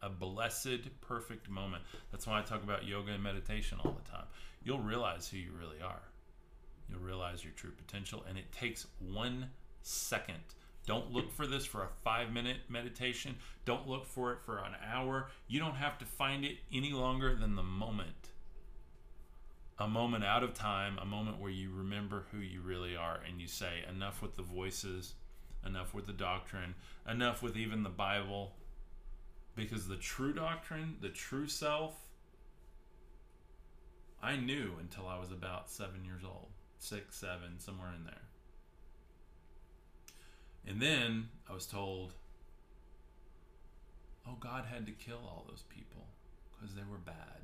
[0.04, 1.82] a blessed, perfect moment.
[2.12, 4.26] That's why I talk about yoga and meditation all the time.
[4.62, 6.02] You'll realize who you really are.
[6.88, 9.48] You'll realize your true potential, and it takes one
[9.82, 10.40] second.
[10.86, 13.36] Don't look for this for a five minute meditation.
[13.64, 15.28] Don't look for it for an hour.
[15.48, 18.28] You don't have to find it any longer than the moment.
[19.78, 23.40] A moment out of time, a moment where you remember who you really are and
[23.40, 25.14] you say, enough with the voices,
[25.66, 26.74] enough with the doctrine,
[27.10, 28.52] enough with even the Bible,
[29.54, 31.94] because the true doctrine, the true self,
[34.22, 36.48] I knew until I was about seven years old,
[36.78, 38.14] six, seven, somewhere in there.
[40.66, 42.14] And then I was told,
[44.26, 46.06] oh, God had to kill all those people
[46.52, 47.42] because they were bad.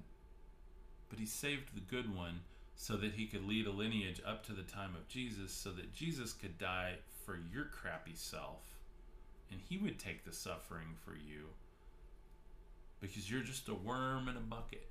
[1.10, 2.40] But he saved the good one
[2.76, 5.92] so that he could lead a lineage up to the time of Jesus so that
[5.92, 6.94] Jesus could die
[7.26, 8.80] for your crappy self
[9.50, 11.48] and he would take the suffering for you
[13.00, 14.86] because you're just a worm in a bucket.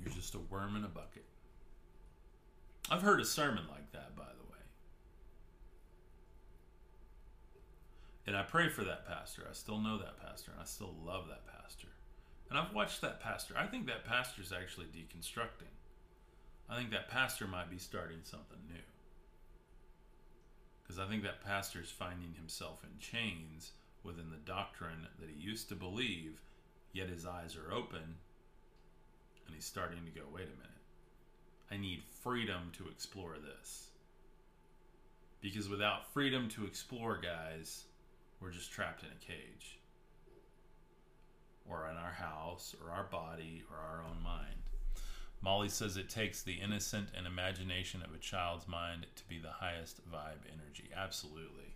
[0.00, 1.24] You're just a worm in a bucket.
[2.90, 4.58] I've heard a sermon like that, by the way.
[8.26, 9.46] And I pray for that pastor.
[9.48, 11.88] I still know that pastor, and I still love that pastor.
[12.48, 13.54] And I've watched that pastor.
[13.56, 15.70] I think that pastor is actually deconstructing.
[16.68, 18.82] I think that pastor might be starting something new.
[20.82, 23.72] Because I think that pastor is finding himself in chains
[24.04, 26.40] within the doctrine that he used to believe,
[26.92, 28.16] yet his eyes are open
[29.50, 30.70] and he's starting to go, wait a minute.
[31.70, 33.88] I need freedom to explore this.
[35.40, 37.84] Because without freedom to explore, guys,
[38.40, 39.78] we're just trapped in a cage.
[41.68, 44.60] Or in our house, or our body, or our own mind.
[45.42, 49.50] Molly says it takes the innocent and imagination of a child's mind to be the
[49.50, 50.90] highest vibe energy.
[50.94, 51.69] Absolutely.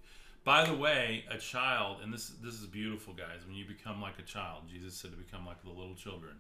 [0.45, 3.47] By the way, a child, and this this is beautiful, guys.
[3.47, 6.35] When you become like a child, Jesus said to become like the little children.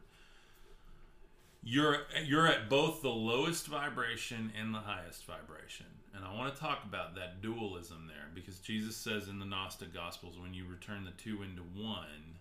[1.62, 6.60] You're you're at both the lowest vibration and the highest vibration, and I want to
[6.60, 11.06] talk about that dualism there because Jesus says in the Gnostic Gospels, when you return
[11.06, 12.36] the two into one,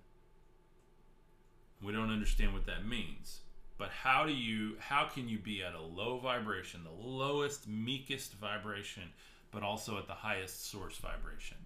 [1.82, 3.40] we don't understand what that means.
[3.78, 8.34] But how do you how can you be at a low vibration, the lowest, meekest
[8.34, 9.04] vibration?
[9.54, 11.58] But also at the highest source vibration.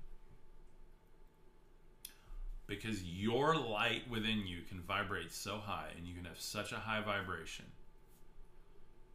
[2.68, 6.78] Because your light within you can vibrate so high and you can have such a
[6.78, 7.66] high vibration.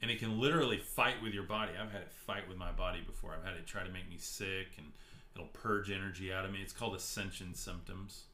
[0.00, 1.72] And it can literally fight with your body.
[1.80, 3.34] I've had it fight with my body before.
[3.34, 4.86] I've had it try to make me sick and
[5.34, 6.60] it'll purge energy out of me.
[6.62, 8.24] It's called ascension symptoms.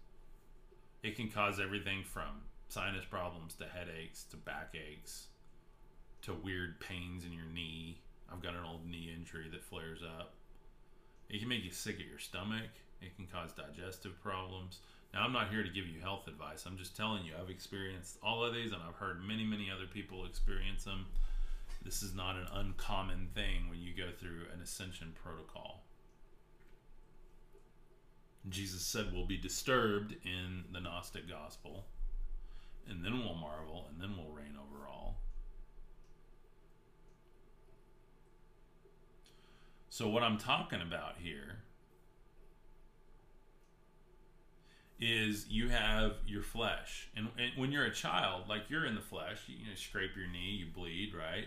[1.02, 5.26] It can cause everything from sinus problems to headaches to backaches
[6.22, 8.00] to weird pains in your knee.
[8.32, 10.34] I've got an old knee injury that flares up.
[11.28, 12.70] It can make you sick at your stomach.
[13.00, 14.80] It can cause digestive problems.
[15.14, 16.66] Now, I'm not here to give you health advice.
[16.66, 19.86] I'm just telling you, I've experienced all of these and I've heard many, many other
[19.86, 21.06] people experience them.
[21.84, 25.84] This is not an uncommon thing when you go through an ascension protocol.
[28.48, 31.84] Jesus said we'll be disturbed in the Gnostic gospel,
[32.88, 35.16] and then we'll marvel, and then we'll reign over all.
[39.98, 41.56] So, what I'm talking about here
[45.00, 47.08] is you have your flesh.
[47.16, 50.12] And, and, when you're a child, like you're in the flesh, you, you know, scrape
[50.16, 51.46] your knee, you bleed, right?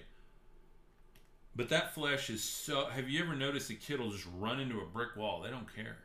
[1.56, 2.88] But that flesh is so.
[2.88, 5.42] Have you ever noticed a kid will just run into a brick wall?
[5.42, 6.00] They don't care,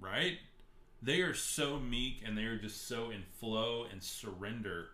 [0.00, 0.38] right?
[1.02, 4.90] They are so meek and they are just so in flow and surrender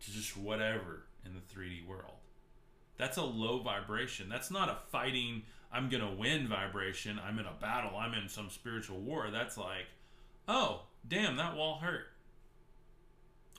[0.00, 2.16] to just whatever in the 3D world.
[2.98, 4.28] That's a low vibration.
[4.28, 7.20] That's not a fighting, I'm to win vibration.
[7.24, 7.96] I'm in a battle.
[7.96, 9.30] I'm in some spiritual war.
[9.30, 9.86] That's like,
[10.46, 12.06] oh, damn, that wall hurt.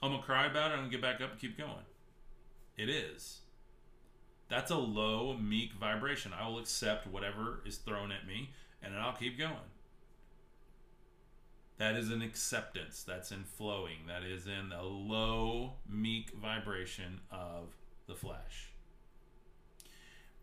[0.01, 0.75] I'm to cry about it.
[0.75, 1.85] I'm to get back up and keep going.
[2.77, 3.39] It is.
[4.47, 6.31] That's a low, meek vibration.
[6.33, 8.49] I will accept whatever is thrown at me
[8.81, 9.53] and I'll keep going.
[11.77, 13.03] That is an acceptance.
[13.07, 14.07] That's in flowing.
[14.07, 17.75] That is in the low, meek vibration of
[18.07, 18.71] the flesh.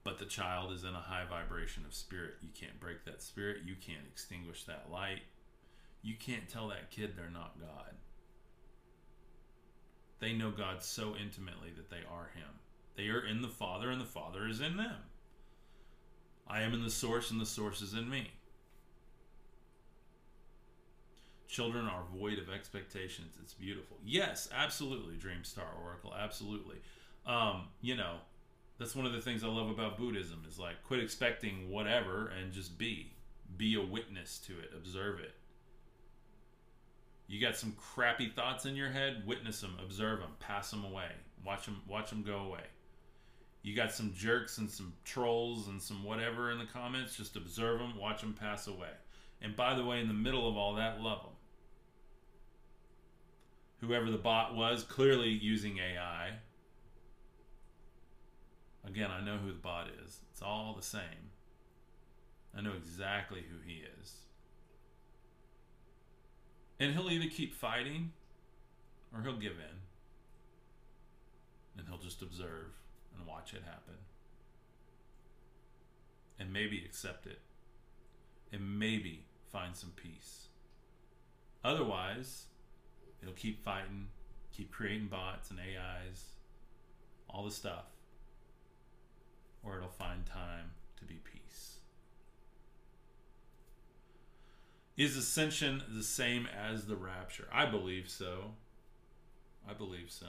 [0.07, 2.35] But the child is in a high vibration of spirit.
[2.41, 3.63] You can't break that spirit.
[3.67, 5.23] You can't extinguish that light.
[6.01, 7.97] You can't tell that kid they're not God.
[10.21, 12.61] They know God so intimately that they are Him.
[12.97, 14.95] They are in the Father, and the Father is in them.
[16.47, 18.31] I am in the source, and the source is in me.
[21.49, 23.35] Children are void of expectations.
[23.43, 23.97] It's beautiful.
[24.05, 26.15] Yes, absolutely, Dream Star Oracle.
[26.17, 26.77] Absolutely.
[27.27, 28.19] Um, you know,
[28.79, 32.53] that's one of the things I love about Buddhism is like quit expecting whatever and
[32.53, 33.13] just be.
[33.57, 34.73] Be a witness to it.
[34.77, 35.35] Observe it.
[37.29, 41.09] You got some crappy thoughts in your head, witness them, observe them, pass them away.
[41.45, 42.65] Watch them watch them go away.
[43.63, 47.81] You got some jerks and some trolls and some whatever in the comments, just observe
[47.81, 48.91] them, watch them pass away.
[49.43, 51.33] And by the way, in the middle of all that, love them.
[53.81, 56.31] Whoever the bot was, clearly using AI,
[58.87, 60.21] Again, I know who the bot is.
[60.31, 61.33] It's all the same.
[62.57, 64.13] I know exactly who he is.
[66.79, 68.13] And he'll either keep fighting
[69.13, 69.81] or he'll give in.
[71.77, 72.73] And he'll just observe
[73.17, 73.97] and watch it happen.
[76.39, 77.41] And maybe accept it.
[78.53, 80.49] And maybe find some peace.
[81.65, 82.45] Otherwise,
[83.21, 84.07] it'll keep fighting,
[84.53, 86.27] keep creating bots and AIs,
[87.29, 87.96] all the stuff
[89.67, 91.77] or it'll find time to be peace.
[94.97, 97.49] Is ascension the same as the rapture?
[97.53, 98.53] I believe so.
[99.69, 100.27] I believe so.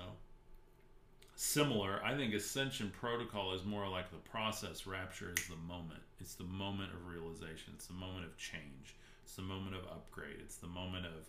[1.35, 4.87] Similar, I think ascension protocol is more like the process.
[4.87, 6.01] Rapture is the moment.
[6.19, 7.73] It's the moment of realization.
[7.75, 8.95] It's the moment of change.
[9.23, 10.37] It's the moment of upgrade.
[10.41, 11.27] It's the moment of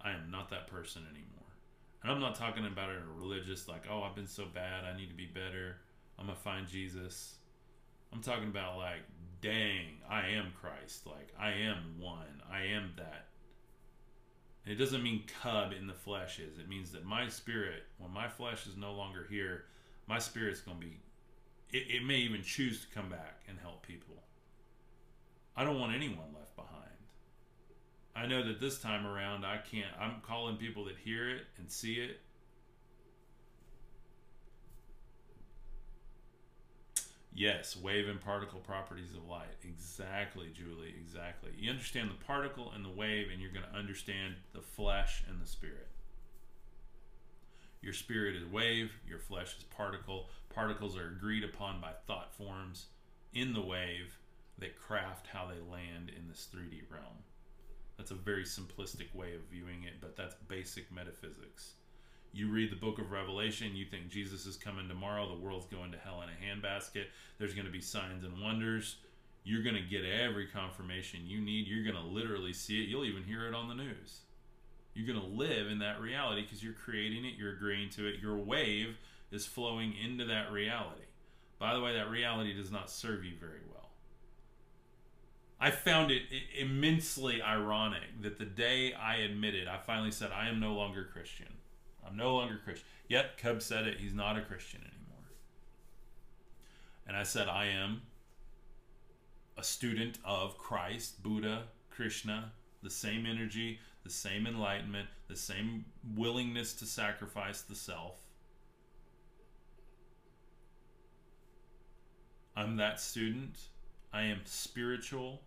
[0.00, 1.28] I am not that person anymore.
[2.02, 4.84] And I'm not talking about it in a religious, like, oh, I've been so bad,
[4.84, 5.76] I need to be better.
[6.18, 7.34] I'm gonna find Jesus.
[8.12, 9.00] I'm talking about like,
[9.40, 11.06] dang, I am Christ.
[11.06, 12.42] Like, I am one.
[12.50, 13.26] I am that.
[14.64, 16.58] And it doesn't mean cub in the flesh is.
[16.58, 19.64] It means that my spirit, when my flesh is no longer here,
[20.06, 21.00] my spirit's going to be,
[21.72, 24.22] it, it may even choose to come back and help people.
[25.56, 26.72] I don't want anyone left behind.
[28.14, 31.70] I know that this time around, I can't, I'm calling people that hear it and
[31.70, 32.20] see it
[37.34, 39.56] Yes, wave and particle properties of light.
[39.64, 40.94] Exactly, Julie.
[41.00, 41.50] Exactly.
[41.56, 45.40] You understand the particle and the wave, and you're going to understand the flesh and
[45.40, 45.88] the spirit.
[47.80, 50.28] Your spirit is wave, your flesh is particle.
[50.54, 52.86] Particles are agreed upon by thought forms
[53.32, 54.18] in the wave
[54.58, 57.24] that craft how they land in this 3D realm.
[57.96, 61.72] That's a very simplistic way of viewing it, but that's basic metaphysics
[62.32, 65.92] you read the book of Revelation, you think Jesus is coming tomorrow, the world's going
[65.92, 67.04] to hell in a handbasket,
[67.38, 68.96] there's going to be signs and wonders.
[69.44, 71.66] You're going to get every confirmation you need.
[71.66, 72.88] You're going to literally see it.
[72.88, 74.20] You'll even hear it on the news.
[74.94, 78.20] You're going to live in that reality because you're creating it, you're agreeing to it.
[78.20, 78.98] Your wave
[79.32, 81.02] is flowing into that reality.
[81.58, 83.90] By the way, that reality does not serve you very well.
[85.60, 86.22] I found it
[86.58, 91.46] immensely ironic that the day I admitted, I finally said, I am no longer Christian.
[92.06, 92.86] I'm no longer Christian.
[93.08, 95.30] Yet, Cub said it, he's not a Christian anymore.
[97.06, 98.02] And I said, I am
[99.56, 105.84] a student of Christ, Buddha, Krishna, the same energy, the same enlightenment, the same
[106.16, 108.16] willingness to sacrifice the self.
[112.56, 113.58] I'm that student.
[114.12, 115.40] I am spiritual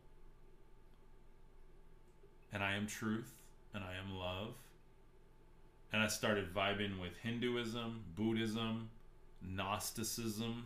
[2.51, 3.31] and I am truth
[3.73, 4.55] and I am love.
[5.95, 8.89] And I started vibing with Hinduism, Buddhism,
[9.41, 10.65] Gnosticism,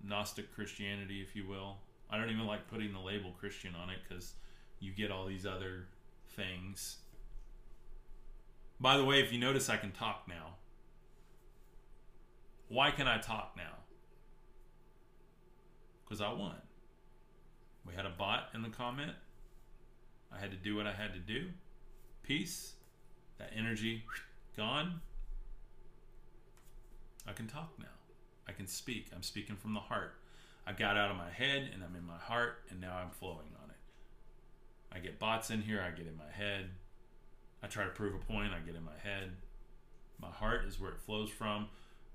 [0.00, 1.78] Gnostic Christianity, if you will.
[2.08, 4.34] I don't even like putting the label Christian on it because
[4.78, 5.88] you get all these other
[6.36, 6.98] things.
[8.78, 10.54] By the way, if you notice, I can talk now.
[12.68, 13.74] Why can I talk now?
[16.04, 16.54] Because I won.
[17.84, 19.14] We had a bot in the comment.
[20.32, 21.48] I had to do what I had to do.
[22.22, 22.74] Peace.
[23.38, 24.04] That energy
[24.56, 25.00] gone.
[27.26, 27.86] I can talk now.
[28.48, 29.08] I can speak.
[29.14, 30.14] I'm speaking from the heart.
[30.66, 33.48] I got out of my head and I'm in my heart and now I'm flowing
[33.62, 33.76] on it.
[34.94, 36.70] I get bots in here, I get in my head.
[37.62, 39.32] I try to prove a point, I get in my head.
[40.20, 41.68] My heart is where it flows from.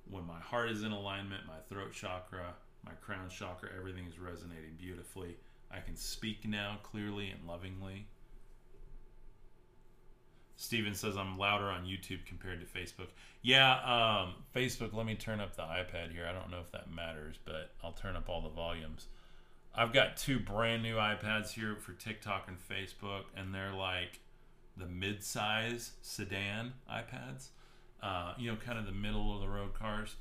[0.10, 2.54] When my heart is in alignment, my throat chakra,
[2.86, 5.38] my crown chakra, everything is resonating beautifully.
[5.70, 8.08] I can speak now clearly and lovingly.
[10.58, 13.10] Steven says I'm louder on YouTube compared to Facebook.
[13.44, 16.28] Yeah, um, Facebook, let me turn up the iPad here.
[16.28, 19.06] I don't know if that matters, but I'll turn up all the volumes.
[19.76, 24.20] I've got two brand new iPads here for TikTok and Facebook, and they're like
[24.76, 27.50] the mid size sedan iPads,
[28.02, 30.16] uh, you know, kind of the middle of the road cars.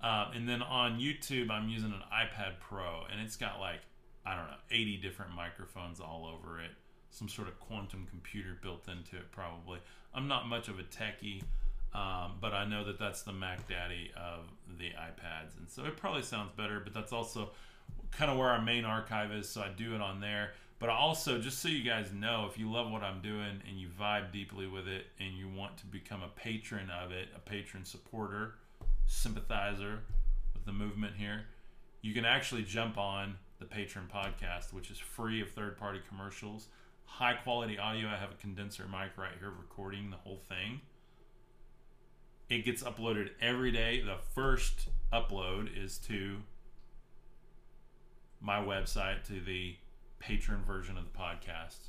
[0.00, 3.80] Uh, and then on YouTube, I'm using an iPad Pro, and it's got like,
[4.24, 6.70] I don't know, 80 different microphones all over it
[7.10, 9.78] some sort of quantum computer built into it, probably.
[10.14, 11.42] I'm not much of a techie,
[11.92, 14.44] um, but I know that that's the Mac Daddy of
[14.78, 16.80] the iPads, and so it probably sounds better.
[16.80, 17.50] But that's also
[18.12, 20.52] kind of where our main archive is, so I do it on there.
[20.78, 23.88] But also, just so you guys know, if you love what I'm doing and you
[24.00, 27.84] vibe deeply with it, and you want to become a patron of it, a patron
[27.84, 28.54] supporter,
[29.06, 29.98] sympathizer
[30.54, 31.42] with the movement here,
[32.02, 36.68] you can actually jump on the Patron podcast, which is free of third party commercials
[37.10, 38.08] high quality audio.
[38.08, 40.80] I have a condenser mic right here recording the whole thing.
[42.48, 44.00] It gets uploaded every day.
[44.00, 46.38] The first upload is to
[48.40, 49.76] my website, to the
[50.18, 51.88] patron version of the podcast.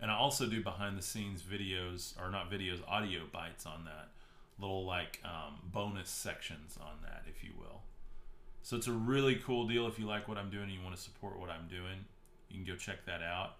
[0.00, 4.08] And I also do behind the scenes videos, or not videos, audio bites on that.
[4.58, 7.82] Little like um, bonus sections on that, if you will.
[8.62, 10.96] So it's a really cool deal if you like what I'm doing and you want
[10.96, 12.04] to support what I'm doing.
[12.48, 13.56] You can go check that out.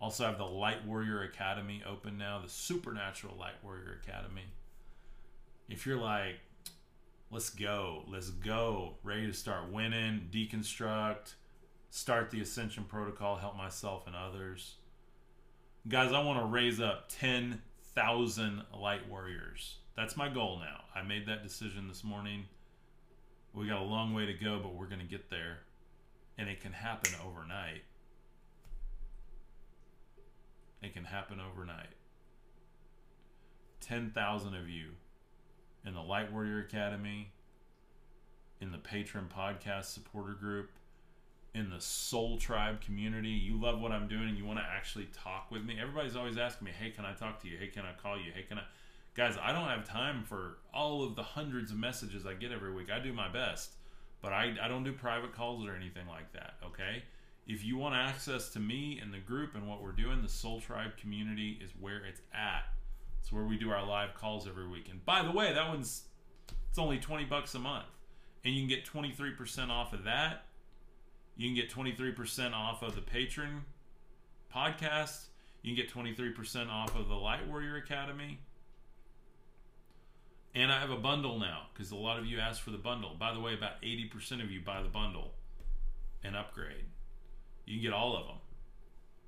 [0.00, 4.46] Also, have the Light Warrior Academy open now, the Supernatural Light Warrior Academy.
[5.68, 6.36] If you're like,
[7.30, 11.34] let's go, let's go, ready to start winning, deconstruct,
[11.90, 14.76] start the Ascension Protocol, help myself and others.
[15.86, 19.76] Guys, I want to raise up 10,000 Light Warriors.
[19.96, 20.84] That's my goal now.
[20.94, 22.46] I made that decision this morning.
[23.52, 25.58] We got a long way to go, but we're going to get there.
[26.38, 27.82] And it can happen overnight.
[30.82, 31.94] It can happen overnight.
[33.80, 34.90] 10,000 of you
[35.84, 37.32] in the Light Warrior Academy,
[38.60, 40.70] in the Patron Podcast supporter group,
[41.54, 43.30] in the Soul Tribe community.
[43.30, 45.78] You love what I'm doing and you want to actually talk with me.
[45.80, 47.58] Everybody's always asking me, hey, can I talk to you?
[47.58, 48.32] Hey, can I call you?
[48.34, 48.62] Hey, can I.
[49.14, 52.72] Guys, I don't have time for all of the hundreds of messages I get every
[52.72, 52.90] week.
[52.90, 53.72] I do my best,
[54.22, 57.02] but I, I don't do private calls or anything like that, okay?
[57.46, 60.60] If you want access to me and the group and what we're doing, the Soul
[60.60, 62.64] Tribe community is where it's at.
[63.20, 64.88] It's where we do our live calls every week.
[64.90, 66.04] And by the way, that one's
[66.68, 67.86] it's only 20 bucks a month.
[68.44, 70.44] And you can get 23% off of that.
[71.36, 73.64] You can get 23% off of the patron
[74.54, 75.26] podcast.
[75.62, 78.38] You can get 23% off of the Light Warrior Academy.
[80.54, 83.14] And I have a bundle now because a lot of you asked for the bundle.
[83.18, 85.32] By the way, about 80% of you buy the bundle
[86.24, 86.86] and upgrade.
[87.70, 88.36] You can get all of them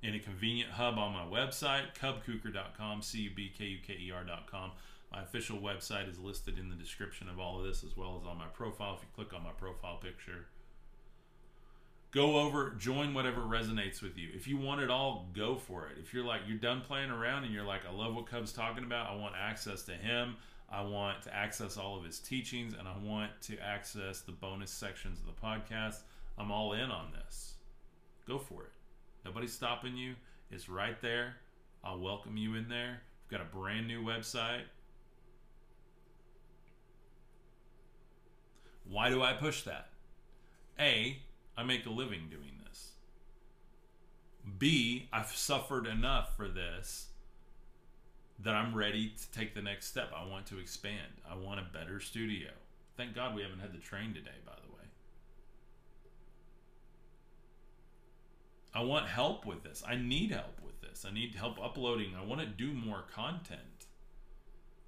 [0.01, 4.11] in a convenient hub on my website, cubkuker.com, C U B K U K E
[4.11, 4.71] R.com.
[5.13, 8.27] My official website is listed in the description of all of this as well as
[8.27, 8.95] on my profile.
[8.95, 10.47] If you click on my profile picture,
[12.11, 14.27] go over, join whatever resonates with you.
[14.33, 15.97] If you want it all, go for it.
[16.01, 18.83] If you're like, you're done playing around and you're like, I love what Cub's talking
[18.83, 20.35] about, I want access to him,
[20.69, 24.71] I want to access all of his teachings, and I want to access the bonus
[24.71, 25.99] sections of the podcast,
[26.37, 27.52] I'm all in on this.
[28.27, 28.71] Go for it.
[29.25, 30.15] Nobody's stopping you.
[30.51, 31.35] It's right there.
[31.83, 33.01] I'll welcome you in there.
[33.23, 34.63] We've got a brand new website.
[38.87, 39.89] Why do I push that?
[40.79, 41.17] A,
[41.57, 42.91] I make a living doing this.
[44.57, 47.07] B, I've suffered enough for this
[48.39, 50.11] that I'm ready to take the next step.
[50.15, 51.21] I want to expand.
[51.29, 52.49] I want a better studio.
[52.97, 54.62] Thank God we haven't had the train today, by the way.
[58.75, 59.83] I want help with this.
[59.87, 61.05] I need help with this.
[61.07, 62.13] I need help uploading.
[62.19, 63.59] I want to do more content.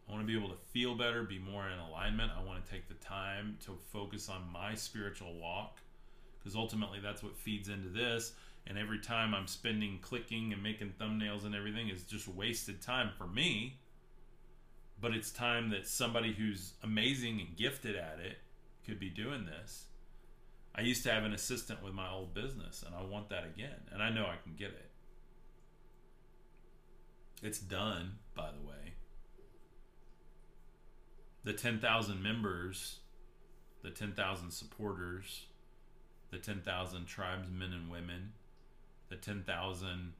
[0.08, 2.32] I want to be able to feel better, be more in alignment.
[2.38, 5.80] I want to take the time to focus on my spiritual walk
[6.40, 8.34] because ultimately that's what feeds into this.
[8.68, 13.12] And every time I'm spending clicking and making thumbnails and everything is just wasted time
[13.18, 13.78] for me.
[15.00, 18.38] But it's time that somebody who's amazing and gifted at it
[18.86, 19.86] could be doing this.
[20.78, 23.88] I used to have an assistant with my old business, and I want that again.
[23.91, 24.91] And I know I can get it.
[27.41, 28.93] It's done, by the way.
[31.43, 32.99] The 10,000 members,
[33.84, 35.45] the 10,000 supporters,
[36.32, 38.34] the 10,000 tribesmen and women,
[39.09, 40.13] the 10,000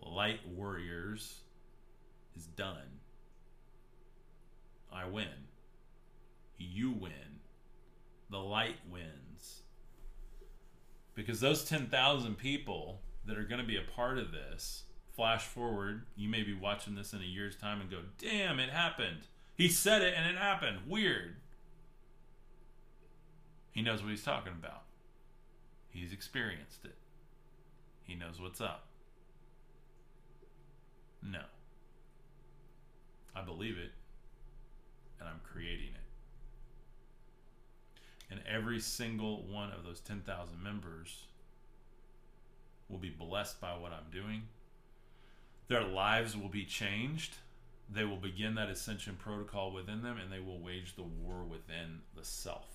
[0.00, 1.42] light warriors
[2.36, 3.00] is done.
[4.92, 5.48] I win.
[6.58, 7.40] You win.
[8.30, 9.23] The light wins.
[11.14, 14.84] Because those 10,000 people that are going to be a part of this,
[15.14, 18.70] flash forward, you may be watching this in a year's time and go, damn, it
[18.70, 19.26] happened.
[19.54, 20.80] He said it and it happened.
[20.88, 21.36] Weird.
[23.70, 24.82] He knows what he's talking about.
[25.88, 26.96] He's experienced it.
[28.02, 28.86] He knows what's up.
[31.22, 31.42] No.
[33.34, 33.90] I believe it,
[35.18, 36.03] and I'm creating it.
[38.34, 41.26] And every single one of those 10,000 members
[42.88, 44.42] will be blessed by what I'm doing.
[45.68, 47.36] Their lives will be changed.
[47.88, 52.00] They will begin that ascension protocol within them, and they will wage the war within
[52.16, 52.66] the self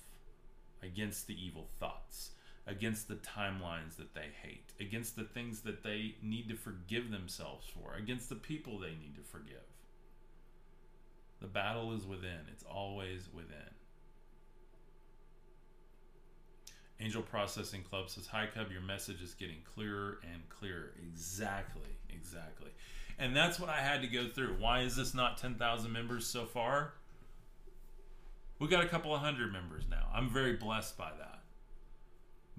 [0.82, 2.30] against the evil thoughts
[2.66, 7.66] against the timelines that they hate, against the things that they need to forgive themselves
[7.66, 9.56] for, against the people they need to forgive.
[11.40, 13.74] The battle is within, it's always within.
[17.00, 20.92] Angel Processing Club says, Hi, Cub, your message is getting clearer and clearer.
[21.02, 22.70] Exactly, exactly.
[23.18, 24.56] And that's what I had to go through.
[24.58, 26.94] Why is this not 10,000 members so far?
[28.58, 30.08] We got a couple of hundred members now.
[30.14, 31.40] I'm very blessed by that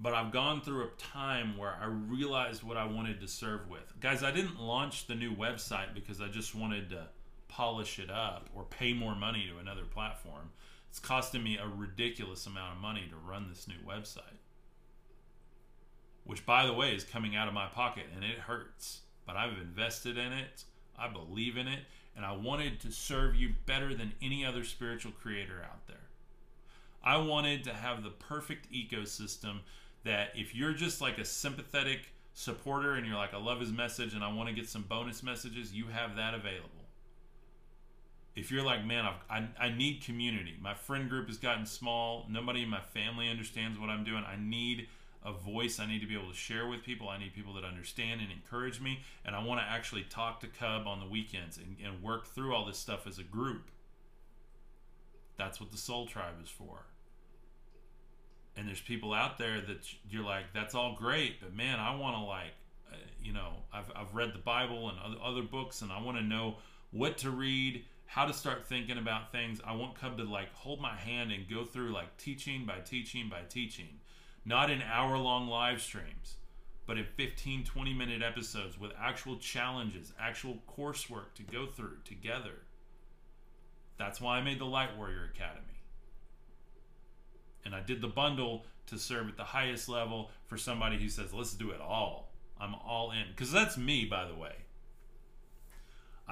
[0.02, 4.00] but I've gone through a time where I realized what I wanted to serve with.
[4.00, 7.06] Guys, I didn't launch the new website because I just wanted to
[7.46, 10.50] polish it up or pay more money to another platform.
[10.92, 14.36] It's costing me a ridiculous amount of money to run this new website.
[16.24, 19.00] Which, by the way, is coming out of my pocket and it hurts.
[19.26, 20.64] But I've invested in it,
[20.98, 21.80] I believe in it,
[22.14, 26.10] and I wanted to serve you better than any other spiritual creator out there.
[27.02, 29.60] I wanted to have the perfect ecosystem
[30.04, 34.12] that if you're just like a sympathetic supporter and you're like, I love his message
[34.12, 36.81] and I want to get some bonus messages, you have that available.
[38.34, 40.56] If you're like, man, I've, I, I need community.
[40.60, 42.26] My friend group has gotten small.
[42.30, 44.24] Nobody in my family understands what I'm doing.
[44.26, 44.88] I need
[45.24, 47.08] a voice I need to be able to share with people.
[47.08, 49.00] I need people that understand and encourage me.
[49.24, 52.54] And I want to actually talk to Cub on the weekends and, and work through
[52.54, 53.70] all this stuff as a group.
[55.36, 56.86] That's what the Soul Tribe is for
[58.56, 62.16] and there's people out there that you're like that's all great but man i want
[62.16, 62.52] to like
[62.90, 66.18] uh, you know I've, I've read the bible and other, other books and i want
[66.18, 66.56] to know
[66.90, 70.80] what to read how to start thinking about things i want cub to like hold
[70.80, 74.00] my hand and go through like teaching by teaching by teaching
[74.44, 76.36] not in hour long live streams
[76.86, 82.60] but in 15 20 minute episodes with actual challenges actual coursework to go through together
[83.98, 85.72] that's why i made the light warrior academy
[87.64, 91.32] and I did the bundle to serve at the highest level for somebody who says,
[91.32, 92.32] let's do it all.
[92.60, 93.24] I'm all in.
[93.28, 94.52] Because that's me, by the way.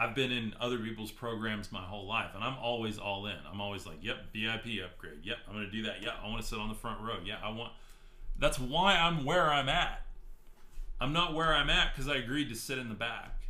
[0.01, 3.37] I've been in other people's programs my whole life, and I'm always all in.
[3.53, 5.19] I'm always like, yep, VIP upgrade.
[5.23, 5.97] Yep, I'm going to do that.
[6.03, 7.19] Yeah, I want to sit on the front row.
[7.23, 7.73] Yeah, I want.
[8.39, 10.01] That's why I'm where I'm at.
[11.03, 13.43] I'm not where I'm at because I agreed to sit in the back.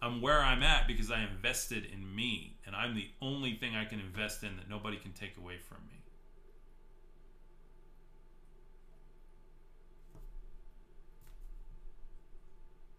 [0.00, 3.84] I'm where I'm at because I invested in me, and I'm the only thing I
[3.84, 6.00] can invest in that nobody can take away from me.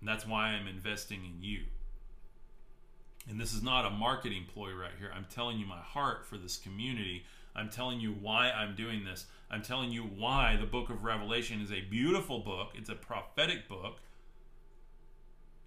[0.03, 1.61] That's why I'm investing in you.
[3.27, 5.11] And this is not a marketing ploy right here.
[5.15, 7.25] I'm telling you my heart for this community.
[7.55, 9.25] I'm telling you why I'm doing this.
[9.49, 12.69] I'm telling you why the book of Revelation is a beautiful book.
[12.75, 13.97] It's a prophetic book.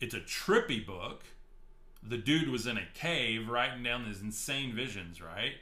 [0.01, 1.25] It's a trippy book.
[2.03, 5.55] The dude was in a cave writing down his insane visions, right?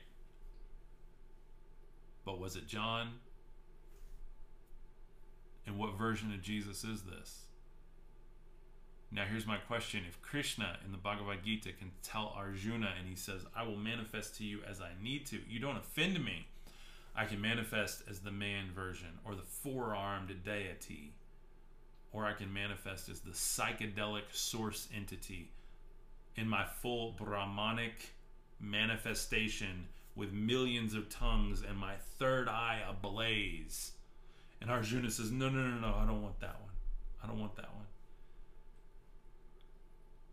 [2.27, 3.21] But was it John?
[5.67, 7.46] And what version of Jesus is this?
[9.17, 10.03] Now, here's my question.
[10.07, 14.37] If Krishna in the Bhagavad Gita can tell Arjuna and he says, I will manifest
[14.37, 16.47] to you as I need to, you don't offend me.
[17.17, 21.15] I can manifest as the man version or the four armed deity,
[22.13, 25.51] or I can manifest as the psychedelic source entity
[26.37, 28.11] in my full Brahmanic
[28.61, 33.93] manifestation with millions of tongues and my third eye ablaze.
[34.61, 36.75] And Arjuna says, No, no, no, no, I don't want that one.
[37.25, 37.86] I don't want that one.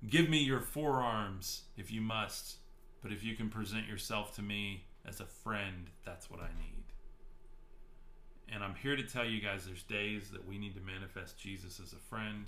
[0.09, 2.57] Give me your four arms if you must,
[3.01, 6.83] but if you can present yourself to me as a friend, that's what I need.
[8.53, 11.79] And I'm here to tell you guys there's days that we need to manifest Jesus
[11.79, 12.45] as a friend.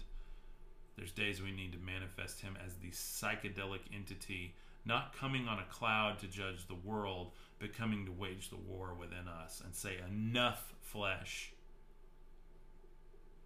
[0.97, 5.66] There's days we need to manifest him as the psychedelic entity, not coming on a
[5.74, 9.95] cloud to judge the world, but coming to wage the war within us and say,
[10.08, 11.53] enough flesh,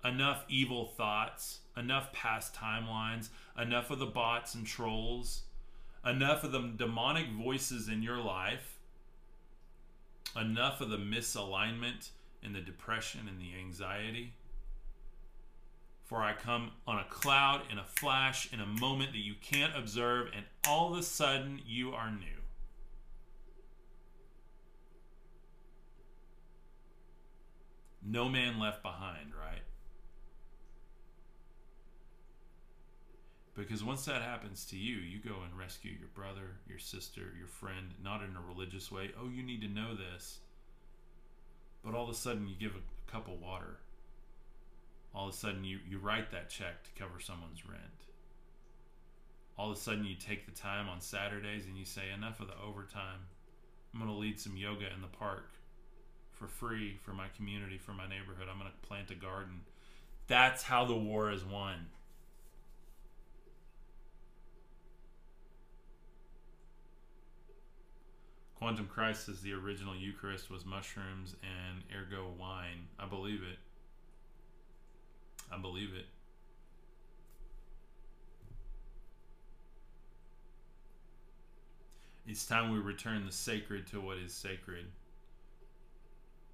[0.04, 5.44] enough evil thoughts, enough past timelines, enough of the bots and trolls,
[6.06, 8.78] enough of the demonic voices in your life,
[10.40, 12.10] enough of the misalignment
[12.44, 14.34] and the depression and the anxiety.
[16.06, 19.76] For I come on a cloud, in a flash, in a moment that you can't
[19.76, 22.26] observe, and all of a sudden you are new.
[28.04, 29.62] No man left behind, right?
[33.60, 37.50] Because once that happens to you, you go and rescue your brother, your sister, your
[37.50, 39.12] friend, not in a religious way.
[39.22, 40.40] Oh, you need to know this.
[41.84, 43.80] But all of a sudden, you give a, a cup of water.
[45.14, 47.82] All of a sudden, you, you write that check to cover someone's rent.
[49.58, 52.48] All of a sudden, you take the time on Saturdays and you say, Enough of
[52.48, 53.28] the overtime.
[53.94, 55.52] I'm going to lead some yoga in the park
[56.32, 58.48] for free for my community, for my neighborhood.
[58.50, 59.62] I'm going to plant a garden.
[60.28, 61.88] That's how the war is won.
[68.60, 72.90] Quantum Christ says the original Eucharist was mushrooms and ergot wine.
[73.00, 73.58] I believe it.
[75.50, 76.08] I believe it.
[82.28, 84.88] It's time we return the sacred to what is sacred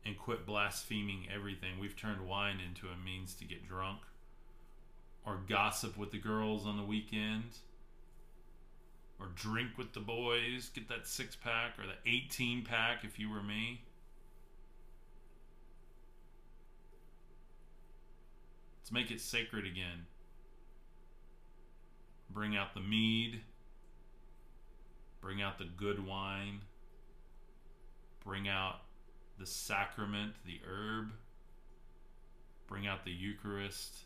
[0.05, 1.79] and quit blaspheming everything.
[1.79, 4.01] We've turned wine into a means to get drunk
[5.25, 7.57] or gossip with the girls on the weekend
[9.19, 13.29] or drink with the boys, get that six pack or the 18 pack if you
[13.29, 13.81] were me.
[18.79, 20.05] Let's make it sacred again.
[22.29, 23.41] Bring out the mead.
[25.21, 26.61] Bring out the good wine.
[28.23, 28.81] Bring out
[29.39, 31.11] the sacrament, the herb.
[32.67, 34.04] Bring out the Eucharist.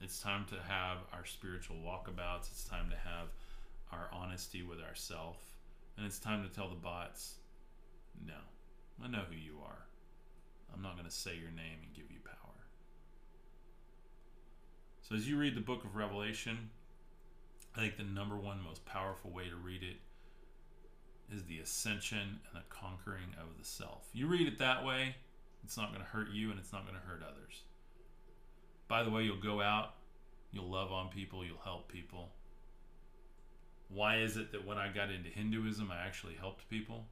[0.00, 2.50] It's time to have our spiritual walkabouts.
[2.50, 3.28] It's time to have
[3.92, 5.36] our honesty with ourself.
[5.96, 7.34] And it's time to tell the bots,
[8.26, 8.34] no,
[9.04, 9.86] I know who you are.
[10.72, 12.64] I'm not going to say your name and give you power.
[15.02, 16.70] So as you read the book of Revelation,
[17.76, 19.96] I think the number one most powerful way to read it
[21.34, 24.08] is the ascension and the conquering of the self.
[24.12, 25.16] You read it that way,
[25.62, 27.62] it's not going to hurt you and it's not going to hurt others.
[28.90, 29.94] By the way, you'll go out,
[30.50, 32.30] you'll love on people, you'll help people.
[33.88, 37.06] Why is it that when I got into Hinduism, I actually helped people?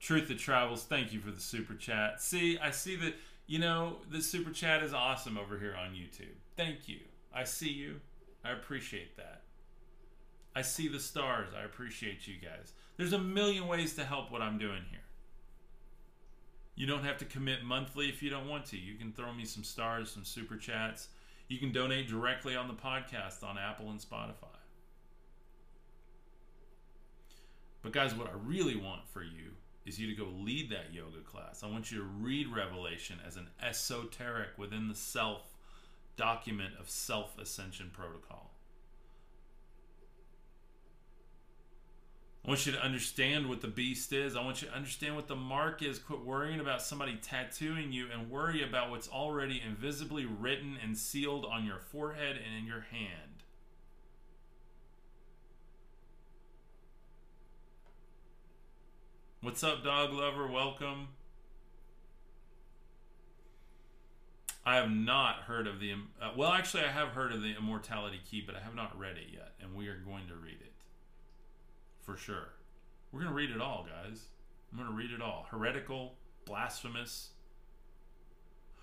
[0.00, 2.22] Truth that Travels, thank you for the super chat.
[2.22, 3.14] See, I see that,
[3.46, 6.34] you know, the super chat is awesome over here on YouTube.
[6.56, 7.00] Thank you.
[7.32, 8.00] I see you.
[8.42, 9.42] I appreciate that.
[10.56, 11.50] I see the stars.
[11.54, 12.72] I appreciate you guys.
[12.96, 15.03] There's a million ways to help what I'm doing here.
[16.76, 18.76] You don't have to commit monthly if you don't want to.
[18.76, 21.08] You can throw me some stars, some super chats.
[21.48, 24.48] You can donate directly on the podcast on Apple and Spotify.
[27.82, 29.52] But, guys, what I really want for you
[29.84, 31.62] is you to go lead that yoga class.
[31.62, 35.54] I want you to read Revelation as an esoteric within the self
[36.16, 38.53] document of self ascension protocol.
[42.44, 44.36] I want you to understand what the beast is.
[44.36, 45.98] I want you to understand what the mark is.
[45.98, 51.46] Quit worrying about somebody tattooing you and worry about what's already invisibly written and sealed
[51.46, 53.42] on your forehead and in your hand.
[59.40, 60.46] What's up, dog lover?
[60.46, 61.08] Welcome.
[64.66, 65.92] I have not heard of the.
[65.92, 69.16] Uh, well, actually, I have heard of the Immortality Key, but I have not read
[69.16, 70.63] it yet, and we are going to read it
[72.04, 72.54] for sure.
[73.12, 74.24] We're going to read it all, guys.
[74.70, 75.46] I'm going to read it all.
[75.50, 77.30] Heretical, blasphemous,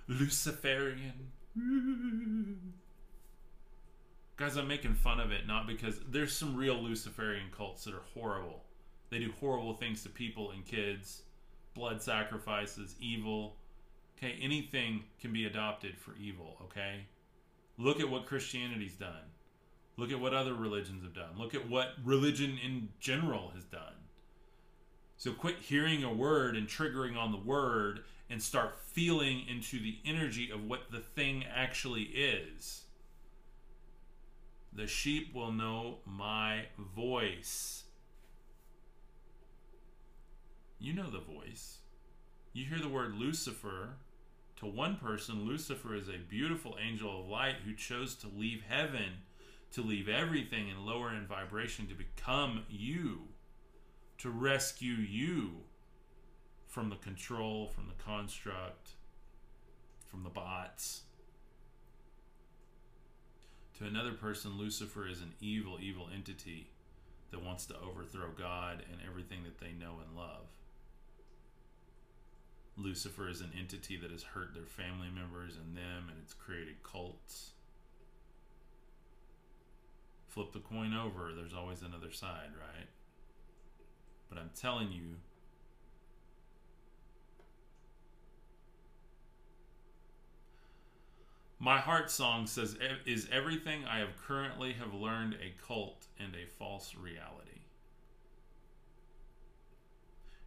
[0.07, 1.31] Luciferian.
[4.37, 8.03] Guys, I'm making fun of it not because there's some real Luciferian cults that are
[8.13, 8.63] horrible.
[9.09, 11.23] They do horrible things to people and kids,
[11.73, 13.57] blood sacrifices, evil.
[14.17, 17.01] Okay, anything can be adopted for evil, okay?
[17.77, 19.23] Look at what Christianity's done.
[19.97, 21.37] Look at what other religions have done.
[21.37, 23.93] Look at what religion in general has done.
[25.17, 29.97] So quit hearing a word and triggering on the word and start feeling into the
[30.05, 32.85] energy of what the thing actually is.
[34.73, 37.83] The sheep will know my voice.
[40.79, 41.79] You know the voice.
[42.53, 43.97] You hear the word Lucifer.
[44.57, 49.19] To one person, Lucifer is a beautiful angel of light who chose to leave heaven,
[49.71, 53.21] to leave everything and lower in vibration to become you,
[54.17, 55.51] to rescue you
[56.67, 58.91] from the control, from the construct,
[60.07, 61.01] from the bots.
[63.77, 66.67] To another person, Lucifer is an evil, evil entity
[67.31, 70.47] that wants to overthrow God and everything that they know and love.
[72.77, 76.75] Lucifer is an entity that has hurt their family members and them, and it's created
[76.83, 77.51] cults.
[80.31, 82.87] Flip the coin over, there's always another side, right?
[84.29, 85.17] But I'm telling you,
[91.59, 92.75] My heart song says,
[93.05, 97.61] "Is everything I have currently have learned a cult and a false reality?"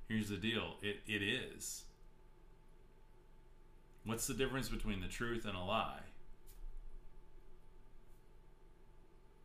[0.08, 1.84] Here's the deal: it it is.
[4.02, 6.00] What's the difference between the truth and a lie?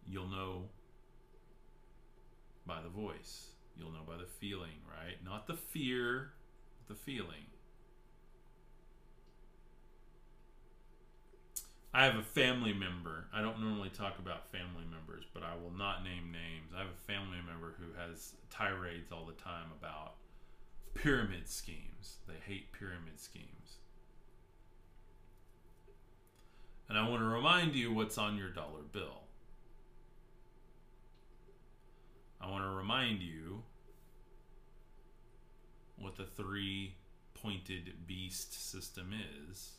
[0.10, 0.64] You'll know
[2.66, 3.50] by the voice.
[3.78, 5.16] You'll know by the feeling, right?
[5.24, 6.32] Not the fear,
[6.88, 7.46] the feeling.
[11.94, 13.26] I have a family member.
[13.34, 16.72] I don't normally talk about family members, but I will not name names.
[16.76, 20.16] I have a family member who has tirades all the time about
[20.94, 22.18] pyramid schemes.
[22.28, 23.78] They hate pyramid schemes.
[26.88, 29.29] And I want to remind you what's on your dollar bill.
[32.42, 33.64] I want to remind you
[35.98, 36.96] what the three
[37.34, 39.14] pointed beast system
[39.50, 39.72] is.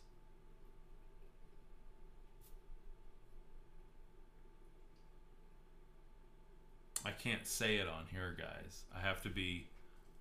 [7.05, 8.85] I can't say it on here, guys.
[8.95, 9.69] I have to be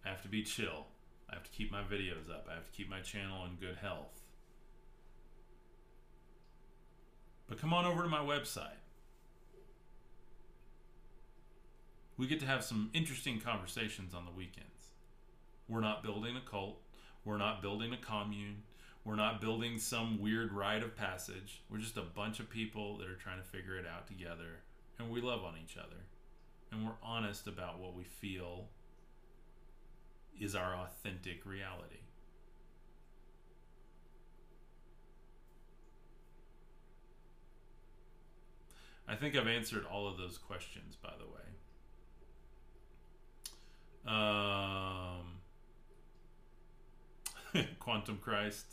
[0.05, 0.87] I have to be chill.
[1.29, 2.47] I have to keep my videos up.
[2.49, 4.21] I have to keep my channel in good health.
[7.47, 8.78] But come on over to my website.
[12.19, 14.91] We get to have some interesting conversations on the weekends.
[15.69, 16.81] We're not building a cult.
[17.23, 18.63] We're not building a commune.
[19.05, 21.63] We're not building some weird rite of passage.
[21.69, 24.59] We're just a bunch of people that are trying to figure it out together.
[24.99, 25.95] And we love on each other
[26.73, 28.65] and we're honest about what we feel
[30.37, 32.01] is our authentic reality.
[39.07, 41.39] I think I've answered all of those questions, by the way.
[44.07, 45.39] Um,
[47.79, 48.65] Quantum Christ.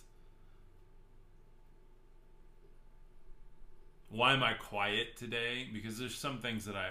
[4.08, 5.68] Why am I quiet today?
[5.72, 6.90] Because there's some things that I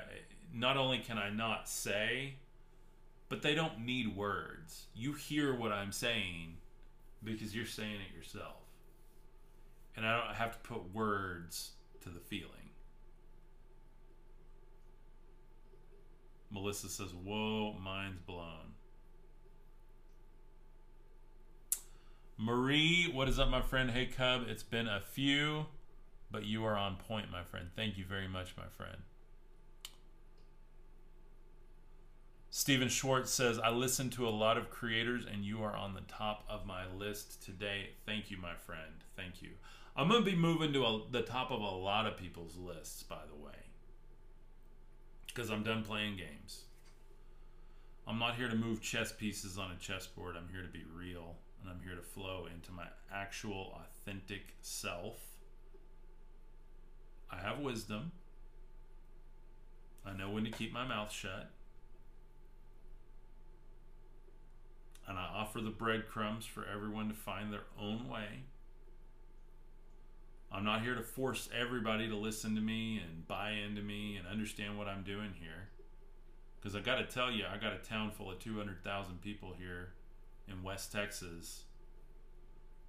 [0.54, 2.36] not only can I not say,
[3.30, 4.86] but they don't need words.
[4.94, 6.58] You hear what I'm saying
[7.24, 8.62] because you're saying it yourself.
[9.98, 11.72] And I don't have to put words
[12.02, 12.65] to the feeling.
[16.52, 18.74] Melissa says, Whoa, mind's blown.
[22.38, 23.92] Marie, what is up, my friend?
[23.92, 24.44] Hey, Cub.
[24.48, 25.68] It's been a few,
[26.30, 27.70] but you are on point, my friend.
[27.76, 28.98] Thank you very much, my friend.
[32.50, 36.02] Steven Schwartz says, I listen to a lot of creators and you are on the
[36.08, 37.90] top of my list today.
[38.06, 39.04] Thank you, my friend.
[39.18, 39.50] Thank you.
[39.94, 43.04] I'm going to be moving to a, the top of a lot of people's lists,
[43.04, 43.52] by the way,
[45.36, 46.62] because I'm done playing games.
[48.08, 50.38] I'm not here to move chess pieces on a chessboard.
[50.38, 55.20] I'm here to be real and I'm here to flow into my actual, authentic self.
[57.30, 58.12] I have wisdom.
[60.06, 61.50] I know when to keep my mouth shut.
[65.08, 68.44] And I offer the breadcrumbs for everyone to find their own way.
[70.56, 74.26] I'm not here to force everybody to listen to me and buy into me and
[74.26, 75.68] understand what I'm doing here.
[76.56, 79.90] Because I got to tell you, I got a town full of 200,000 people here
[80.48, 81.64] in West Texas.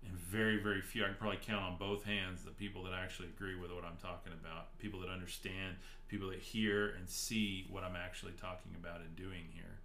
[0.07, 3.29] And very, very few, I can probably count on both hands the people that actually
[3.29, 5.75] agree with what I'm talking about, people that understand,
[6.07, 9.81] people that hear and see what I'm actually talking about and doing here.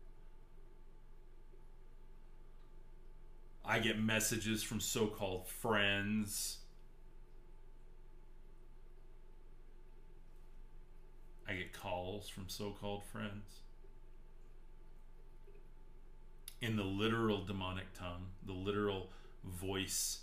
[3.65, 6.59] I get messages from so called friends
[11.51, 13.59] I get calls from so called friends.
[16.61, 19.09] In the literal demonic tongue, the literal
[19.43, 20.19] voice.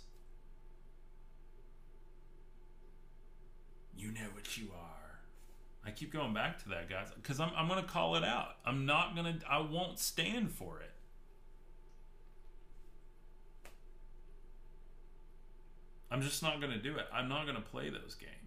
[3.95, 5.19] You know what you are.
[5.85, 8.55] I keep going back to that, guys, because I'm, I'm going to call it out.
[8.65, 10.91] I'm not going to, I won't stand for it.
[16.09, 17.05] I'm just not going to do it.
[17.13, 18.38] I'm not going to play those games.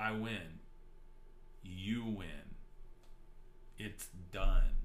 [0.00, 0.60] I win.
[1.62, 2.56] You win.
[3.78, 4.76] It's done.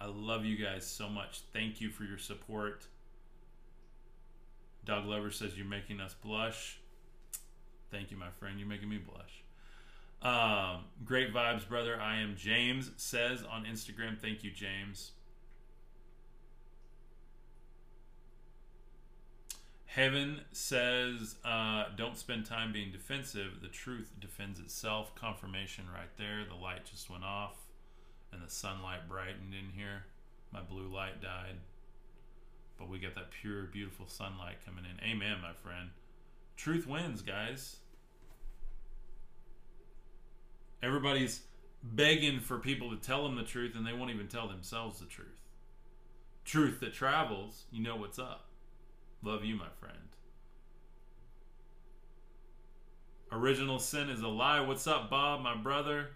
[0.00, 1.42] I love you guys so much.
[1.52, 2.86] Thank you for your support.
[4.84, 6.78] Dog Lover says you're making us blush.
[7.90, 8.58] Thank you, my friend.
[8.58, 9.42] You're making me blush.
[10.22, 12.00] Um, great vibes, brother.
[12.00, 14.18] I am James says on Instagram.
[14.18, 15.12] Thank you, James.
[19.96, 23.62] Heaven says, uh, don't spend time being defensive.
[23.62, 25.14] The truth defends itself.
[25.14, 26.44] Confirmation right there.
[26.46, 27.54] The light just went off
[28.30, 30.04] and the sunlight brightened in here.
[30.52, 31.54] My blue light died.
[32.78, 35.02] But we got that pure, beautiful sunlight coming in.
[35.02, 35.88] Amen, my friend.
[36.58, 37.76] Truth wins, guys.
[40.82, 41.40] Everybody's
[41.82, 45.06] begging for people to tell them the truth and they won't even tell themselves the
[45.06, 45.40] truth.
[46.44, 48.45] Truth that travels, you know what's up.
[49.22, 49.96] Love you, my friend.
[53.32, 54.60] Original sin is a lie.
[54.60, 56.10] What's up, Bob, my brother?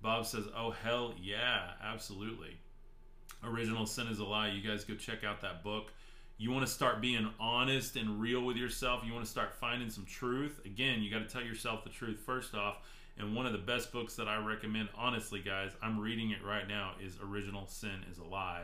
[0.00, 2.58] Bob says, Oh, hell yeah, absolutely.
[3.44, 4.50] Original Sin is a Lie.
[4.50, 5.92] You guys go check out that book.
[6.38, 9.02] You want to start being honest and real with yourself.
[9.04, 10.60] You want to start finding some truth.
[10.64, 12.78] Again, you got to tell yourself the truth first off.
[13.18, 16.66] And one of the best books that I recommend, honestly, guys, I'm reading it right
[16.66, 18.62] now, is Original Sin is a Lie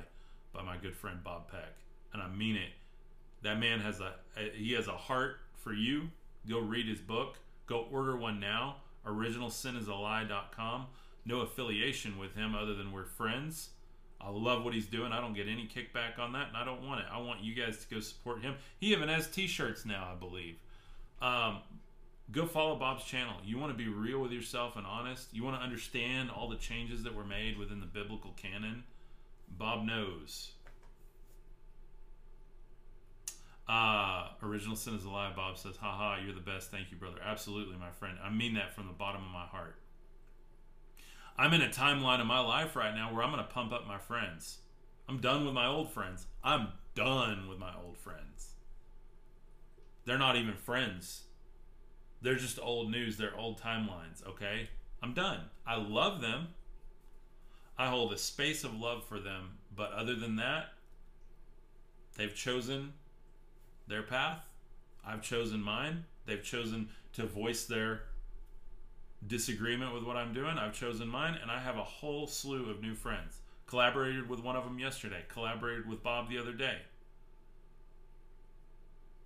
[0.52, 1.74] by my good friend Bob Peck.
[2.12, 2.70] And I mean it.
[3.42, 4.14] That man has a
[4.54, 6.10] he has a heart for you.
[6.48, 7.36] Go read his book.
[7.66, 8.76] Go order one now.
[9.06, 10.86] OriginalSinIsALie.com.
[11.24, 13.70] No affiliation with him other than we're friends.
[14.20, 15.12] I love what he's doing.
[15.12, 17.06] I don't get any kickback on that, and I don't want it.
[17.12, 18.54] I want you guys to go support him.
[18.78, 20.56] He even has T-shirts now, I believe.
[21.22, 21.58] Um,
[22.32, 23.34] go follow Bob's channel.
[23.44, 25.28] You want to be real with yourself and honest.
[25.32, 28.82] You want to understand all the changes that were made within the biblical canon.
[29.48, 30.52] Bob knows.
[33.68, 35.32] Uh, original sin is a Lie.
[35.36, 36.70] Bob says, haha, you're the best.
[36.70, 37.18] Thank you, brother.
[37.22, 38.16] Absolutely, my friend.
[38.22, 39.76] I mean that from the bottom of my heart.
[41.36, 43.86] I'm in a timeline of my life right now where I'm going to pump up
[43.86, 44.58] my friends.
[45.08, 46.26] I'm done with my old friends.
[46.42, 48.54] I'm done with my old friends.
[50.04, 51.24] They're not even friends.
[52.22, 53.16] They're just old news.
[53.16, 54.70] They're old timelines, okay?
[55.02, 55.40] I'm done.
[55.66, 56.48] I love them.
[57.76, 59.58] I hold a space of love for them.
[59.76, 60.72] But other than that,
[62.16, 62.94] they've chosen
[63.88, 64.44] their path.
[65.04, 66.04] I've chosen mine.
[66.26, 68.02] They've chosen to voice their
[69.26, 70.58] disagreement with what I'm doing.
[70.58, 73.38] I've chosen mine, and I have a whole slew of new friends.
[73.66, 76.78] Collaborated with one of them yesterday, collaborated with Bob the other day.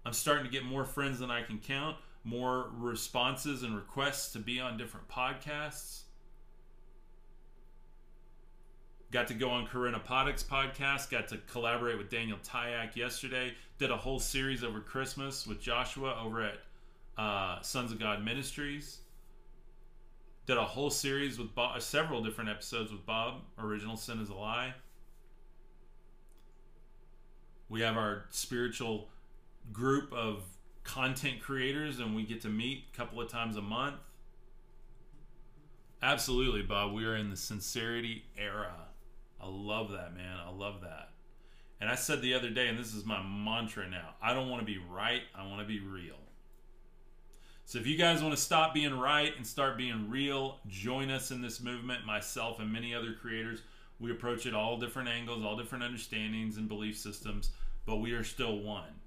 [0.05, 4.39] I'm starting to get more friends than I can count, more responses and requests to
[4.39, 6.03] be on different podcasts.
[9.13, 11.11] Got to go on Corinna Poddick's podcast.
[11.11, 13.53] Got to collaborate with Daniel Tyak yesterday.
[13.77, 16.55] Did a whole series over Christmas with Joshua over at
[17.19, 19.01] uh, Sons of God Ministries.
[20.47, 23.43] Did a whole series with Bob, several different episodes with Bob.
[23.59, 24.73] Original Sin is a Lie.
[27.69, 29.11] We have our spiritual
[29.73, 30.43] group of
[30.85, 33.97] content creators, and we get to meet a couple of times a month.
[36.03, 36.95] Absolutely, Bob.
[36.95, 38.73] We are in the sincerity era.
[39.43, 40.39] I love that, man.
[40.39, 41.11] I love that.
[41.81, 44.61] And I said the other day, and this is my mantra now I don't want
[44.61, 46.15] to be right, I want to be real.
[47.65, 51.31] So if you guys want to stop being right and start being real, join us
[51.31, 53.63] in this movement, myself and many other creators.
[53.99, 57.51] We approach it all different angles, all different understandings and belief systems,
[57.87, 59.01] but we are still one.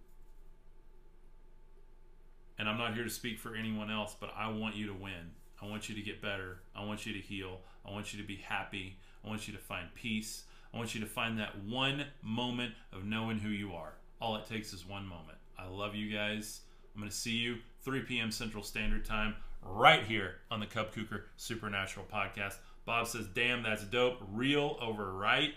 [2.57, 5.31] And I'm not here to speak for anyone else, but I want you to win.
[5.61, 6.59] I want you to get better.
[6.75, 7.59] I want you to heal.
[7.85, 8.97] I want you to be happy.
[9.25, 10.43] I want you to find peace.
[10.73, 13.93] I want you to find that one moment of knowing who you are.
[14.21, 15.37] All it takes is one moment.
[15.57, 16.61] I love you guys.
[16.93, 18.31] I'm going to see you 3 p.m.
[18.31, 22.55] Central Standard Time right here on the Cub Kuker Supernatural Podcast.
[22.85, 24.19] Bob says, damn, that's dope.
[24.31, 25.53] Real over right.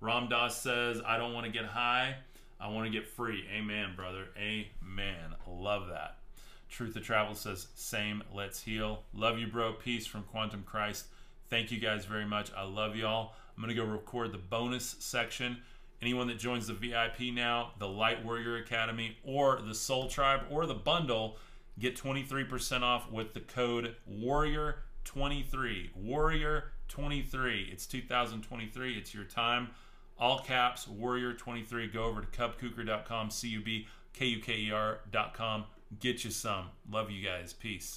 [0.00, 2.16] Ram Dass says, I don't want to get high.
[2.60, 3.44] I want to get free.
[3.52, 4.26] Amen, brother.
[4.36, 5.34] Amen.
[5.46, 6.18] Love that.
[6.68, 9.02] Truth of Travel says, same, let's heal.
[9.12, 9.72] Love you, bro.
[9.72, 11.06] Peace from Quantum Christ.
[11.50, 12.50] Thank you guys very much.
[12.56, 13.32] I love y'all.
[13.56, 15.58] I'm going to go record the bonus section.
[16.00, 20.66] Anyone that joins the VIP now, the Light Warrior Academy, or the Soul Tribe, or
[20.66, 21.38] the bundle,
[21.78, 25.90] get 23% off with the code Warrior23.
[26.00, 27.72] Warrior23.
[27.72, 28.94] It's 2023.
[28.94, 29.70] It's your time.
[30.18, 31.92] All caps, Warrior23.
[31.92, 35.64] Go over to cubkuker.com, C U B K U K E R.com.
[36.00, 36.66] Get you some.
[36.90, 37.52] Love you guys.
[37.52, 37.96] Peace.